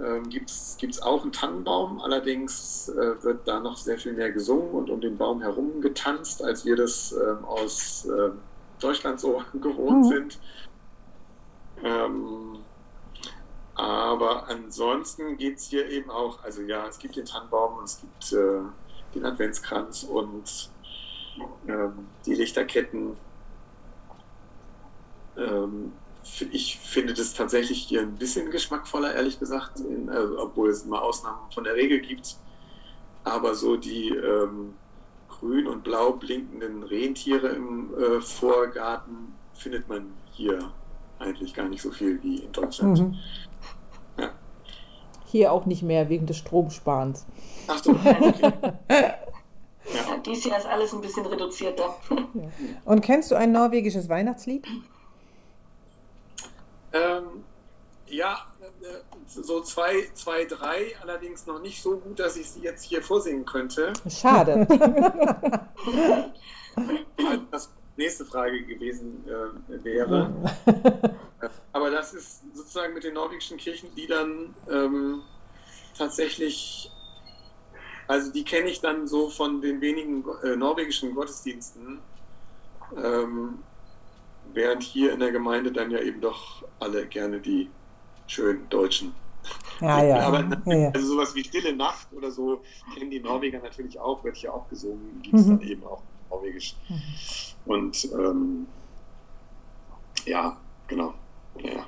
ähm, 0.00 0.28
gibt 0.28 0.50
es 0.50 1.02
auch 1.02 1.22
einen 1.22 1.32
Tannenbaum. 1.32 2.00
Allerdings 2.00 2.88
äh, 2.88 3.22
wird 3.22 3.46
da 3.46 3.60
noch 3.60 3.76
sehr 3.76 3.98
viel 3.98 4.12
mehr 4.12 4.30
gesungen 4.30 4.70
und 4.70 4.90
um 4.90 5.00
den 5.00 5.16
Baum 5.16 5.40
herum 5.40 5.80
getanzt, 5.80 6.42
als 6.42 6.64
wir 6.64 6.76
das 6.76 7.12
ähm, 7.12 7.44
aus 7.44 8.06
ähm, 8.06 8.38
Deutschland 8.80 9.20
so 9.20 9.42
gewohnt 9.60 10.04
Mhm. 10.04 10.08
sind. 10.08 10.40
Ähm, 11.82 12.58
aber 13.74 14.48
ansonsten 14.48 15.36
geht 15.36 15.58
es 15.58 15.64
hier 15.64 15.88
eben 15.88 16.10
auch, 16.10 16.42
also 16.44 16.62
ja, 16.62 16.86
es 16.86 16.98
gibt 16.98 17.16
den 17.16 17.24
Tannenbaum 17.24 17.78
und 17.78 17.84
es 17.84 18.00
gibt 18.00 18.32
äh, 18.32 18.60
den 19.14 19.24
Adventskranz 19.24 20.04
und 20.04 20.70
die 22.26 22.34
Lichterketten. 22.34 23.16
Ähm, 25.36 25.92
ich 26.52 26.78
finde 26.78 27.12
das 27.12 27.34
tatsächlich 27.34 27.78
hier 27.78 28.00
ein 28.00 28.14
bisschen 28.14 28.50
geschmackvoller, 28.50 29.14
ehrlich 29.14 29.38
gesagt, 29.38 29.80
äh, 29.80 30.18
obwohl 30.38 30.70
es 30.70 30.84
immer 30.84 31.02
Ausnahmen 31.02 31.50
von 31.52 31.64
der 31.64 31.74
Regel 31.74 32.00
gibt. 32.00 32.36
Aber 33.24 33.54
so 33.54 33.76
die 33.76 34.08
ähm, 34.08 34.74
grün 35.28 35.66
und 35.66 35.84
blau 35.84 36.12
blinkenden 36.12 36.82
Rentiere 36.82 37.48
im 37.48 37.94
äh, 37.94 38.20
Vorgarten 38.20 39.34
findet 39.54 39.88
man 39.88 40.12
hier 40.32 40.58
eigentlich 41.18 41.54
gar 41.54 41.68
nicht 41.68 41.82
so 41.82 41.90
viel 41.90 42.22
wie 42.22 42.38
in 42.38 42.52
Deutschland. 42.52 42.98
Mhm. 43.00 43.16
Hier 45.26 45.52
auch 45.52 45.66
nicht 45.66 45.82
mehr 45.82 46.08
wegen 46.08 46.26
des 46.26 46.38
Stromsparens. 46.38 47.26
Ach 47.66 47.82
so, 47.82 47.90
okay. 47.90 48.52
Dies 50.26 50.44
Jahr 50.44 50.58
ist 50.58 50.66
alles 50.66 50.92
ein 50.92 51.00
bisschen 51.00 51.26
reduzierter. 51.26 51.96
Und 52.84 53.00
kennst 53.02 53.30
du 53.30 53.34
ein 53.34 53.52
norwegisches 53.52 54.08
Weihnachtslied? 54.08 54.66
Ähm, 56.92 57.44
ja, 58.06 58.46
äh, 58.60 58.86
so 59.26 59.60
zwei, 59.62 60.08
zwei, 60.14 60.44
drei, 60.44 60.94
allerdings 61.02 61.46
noch 61.46 61.60
nicht 61.60 61.82
so 61.82 61.96
gut, 61.96 62.20
dass 62.20 62.36
ich 62.36 62.50
sie 62.50 62.60
jetzt 62.60 62.84
hier 62.84 63.02
vorsingen 63.02 63.44
könnte. 63.44 63.92
Schade. 64.08 64.66
Das 67.50 67.70
nächste 67.96 68.24
Frage 68.24 68.64
gewesen 68.64 69.24
äh, 69.26 69.84
wäre. 69.84 70.32
Aber 71.72 71.90
das 71.90 72.14
ist 72.14 72.42
sozusagen 72.54 72.94
mit 72.94 73.04
den 73.04 73.14
norwegischen 73.14 73.56
Kirchenliedern 73.56 74.54
ähm, 74.70 75.22
tatsächlich, 75.96 76.90
also 78.08 78.32
die 78.32 78.44
kenne 78.44 78.68
ich 78.68 78.80
dann 78.80 79.06
so 79.06 79.28
von 79.30 79.60
den 79.60 79.80
wenigen 79.80 80.24
äh, 80.42 80.56
norwegischen 80.56 81.14
Gottesdiensten, 81.14 81.98
ähm, 82.96 83.58
während 84.52 84.82
hier 84.82 85.12
in 85.12 85.20
der 85.20 85.32
Gemeinde 85.32 85.72
dann 85.72 85.90
ja 85.90 85.98
eben 86.00 86.20
doch 86.20 86.62
alle 86.80 87.06
gerne 87.06 87.40
die 87.40 87.70
schönen 88.26 88.68
deutschen. 88.68 89.14
Ja, 89.80 90.02
ja. 90.02 90.20
Aber 90.20 90.44
ja, 90.66 90.90
also 90.94 91.06
sowas 91.14 91.34
wie 91.34 91.44
Stille 91.44 91.74
Nacht 91.76 92.08
oder 92.12 92.30
so 92.30 92.62
kennen 92.94 93.10
die 93.10 93.20
Norweger 93.20 93.60
natürlich 93.60 93.98
auch, 93.98 94.24
wird 94.24 94.36
hier 94.36 94.54
auch 94.54 94.68
gesungen, 94.68 95.20
gibt 95.22 95.34
es 95.36 95.46
Mhm. 95.46 95.58
dann 95.58 95.68
eben 95.68 95.84
auch 95.84 96.02
Norwegisch. 96.30 96.74
Und 97.66 98.04
ähm, 98.12 98.66
ja, 100.24 100.56
genau. 100.88 101.14
Ja, 101.58 101.86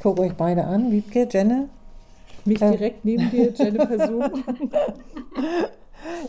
Ich 0.00 0.04
gucke 0.04 0.22
euch 0.22 0.32
beide 0.34 0.64
an. 0.64 0.90
Wiebke, 0.90 1.28
Jenne. 1.30 1.68
Mich 2.46 2.62
Äh. 2.62 2.70
direkt 2.70 3.04
neben 3.04 3.30
dir, 3.30 3.52
Jennifer 3.52 4.06
Zoom. 4.06 4.44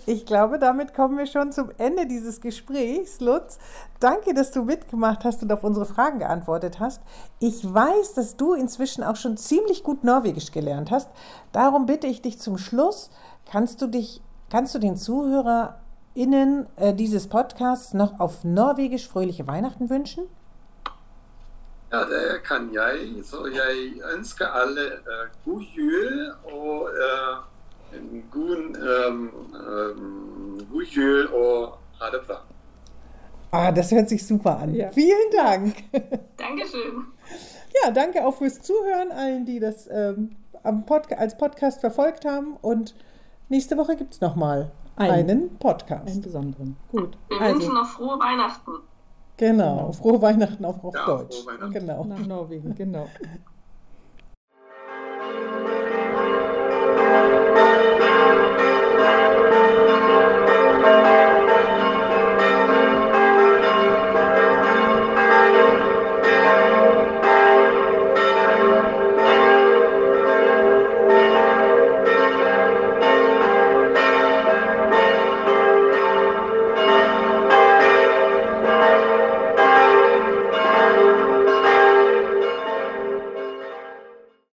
Ich 0.06 0.26
glaube, 0.26 0.60
damit 0.60 0.94
kommen 0.94 1.18
wir 1.18 1.26
schon 1.26 1.54
zum 1.54 1.70
Ende 1.78 2.06
dieses 2.06 2.42
Gesprächs. 2.42 3.22
Lutz, 3.22 3.58
danke, 4.02 4.34
dass 4.34 4.52
du 4.52 4.64
mitgemacht 4.64 5.24
hast 5.24 5.42
und 5.42 5.54
auf 5.54 5.64
unsere 5.64 5.86
Fragen 5.86 6.20
geantwortet 6.20 6.82
hast. 6.82 7.02
Ich 7.40 7.64
weiß, 7.74 8.14
dass 8.16 8.36
du 8.36 8.52
inzwischen 8.54 9.06
auch 9.06 9.16
schon 9.16 9.38
ziemlich 9.38 9.86
gut 9.86 10.04
Norwegisch 10.04 10.52
gelernt 10.52 10.92
hast. 10.92 11.10
Darum 11.54 11.86
bitte 11.86 12.08
ich 12.08 12.22
dich 12.22 12.38
zum 12.40 12.58
Schluss, 12.58 13.10
kannst 13.50 13.82
du 13.82 13.88
dich, 13.88 14.22
kannst 14.50 14.76
du 14.76 14.80
den 14.80 14.98
ZuhörerInnen 14.98 16.68
äh, 16.76 16.94
dieses 16.94 17.28
Podcasts 17.28 17.94
noch 17.94 18.20
auf 18.20 18.44
Norwegisch 18.44 19.08
fröhliche 19.08 19.48
Weihnachten 19.48 19.90
wünschen? 19.90 20.26
Ja, 21.92 22.00
det 22.00 22.44
kan 22.48 22.70
jeg. 22.74 23.24
Så 23.24 23.36
jeg 23.46 23.94
ønsker 24.18 24.46
alle 24.48 24.82
eh, 24.86 25.26
god 25.46 25.62
jul 25.78 26.32
og 26.44 26.90
eh, 26.90 27.98
en 27.98 28.24
god, 28.32 28.76
ehm, 28.76 29.26
ehm, 29.56 30.68
god 30.72 30.84
jul 30.84 31.26
og 31.34 31.78
ha 32.02 32.06
det 32.18 32.22
bra. 32.28 32.36
Ah, 33.54 33.76
das 33.76 33.92
hört 33.92 34.08
sich 34.10 34.26
super 34.26 34.52
an. 34.52 34.74
Ja. 34.76 34.90
Vielen 34.94 35.32
Dank. 35.46 35.84
Dankeschön. 36.40 37.06
Ja, 37.84 37.92
danke 37.92 38.26
auch 38.26 38.38
fürs 38.38 38.62
Zuhören, 38.62 39.12
allen, 39.12 39.46
die 39.46 39.60
das 39.60 39.88
ähm, 39.92 40.36
am 40.64 40.86
Podca 40.86 41.16
als 41.16 41.36
Podcast 41.38 41.82
verfolgt 41.82 42.24
haben. 42.26 42.56
Und 42.62 42.96
nächste 43.50 43.76
Woche 43.78 43.96
gibt 43.98 44.14
es 44.14 44.22
nochmal 44.22 44.72
Ein- 44.96 45.12
einen 45.12 45.58
Podcast. 45.58 46.08
Einen 46.08 46.22
besonderen. 46.22 46.78
Gut. 46.92 47.18
Wir 47.28 47.42
Also, 47.42 47.56
wünschen 47.56 47.74
noch 47.74 47.88
frohe 47.90 48.18
Weihnachten. 48.20 48.72
Genau. 49.42 49.92
Frohe 49.92 50.22
Weihnachten 50.22 50.64
auch 50.66 50.84
auf 50.84 50.94
Ja, 50.94 51.06
Deutsch. 51.06 51.36
frohe 51.42 51.54
Weihnachten. 51.54 51.74
Genau. 51.74 52.04
nach 52.04 52.26
Norwegen, 52.28 52.76
genau. 52.76 53.08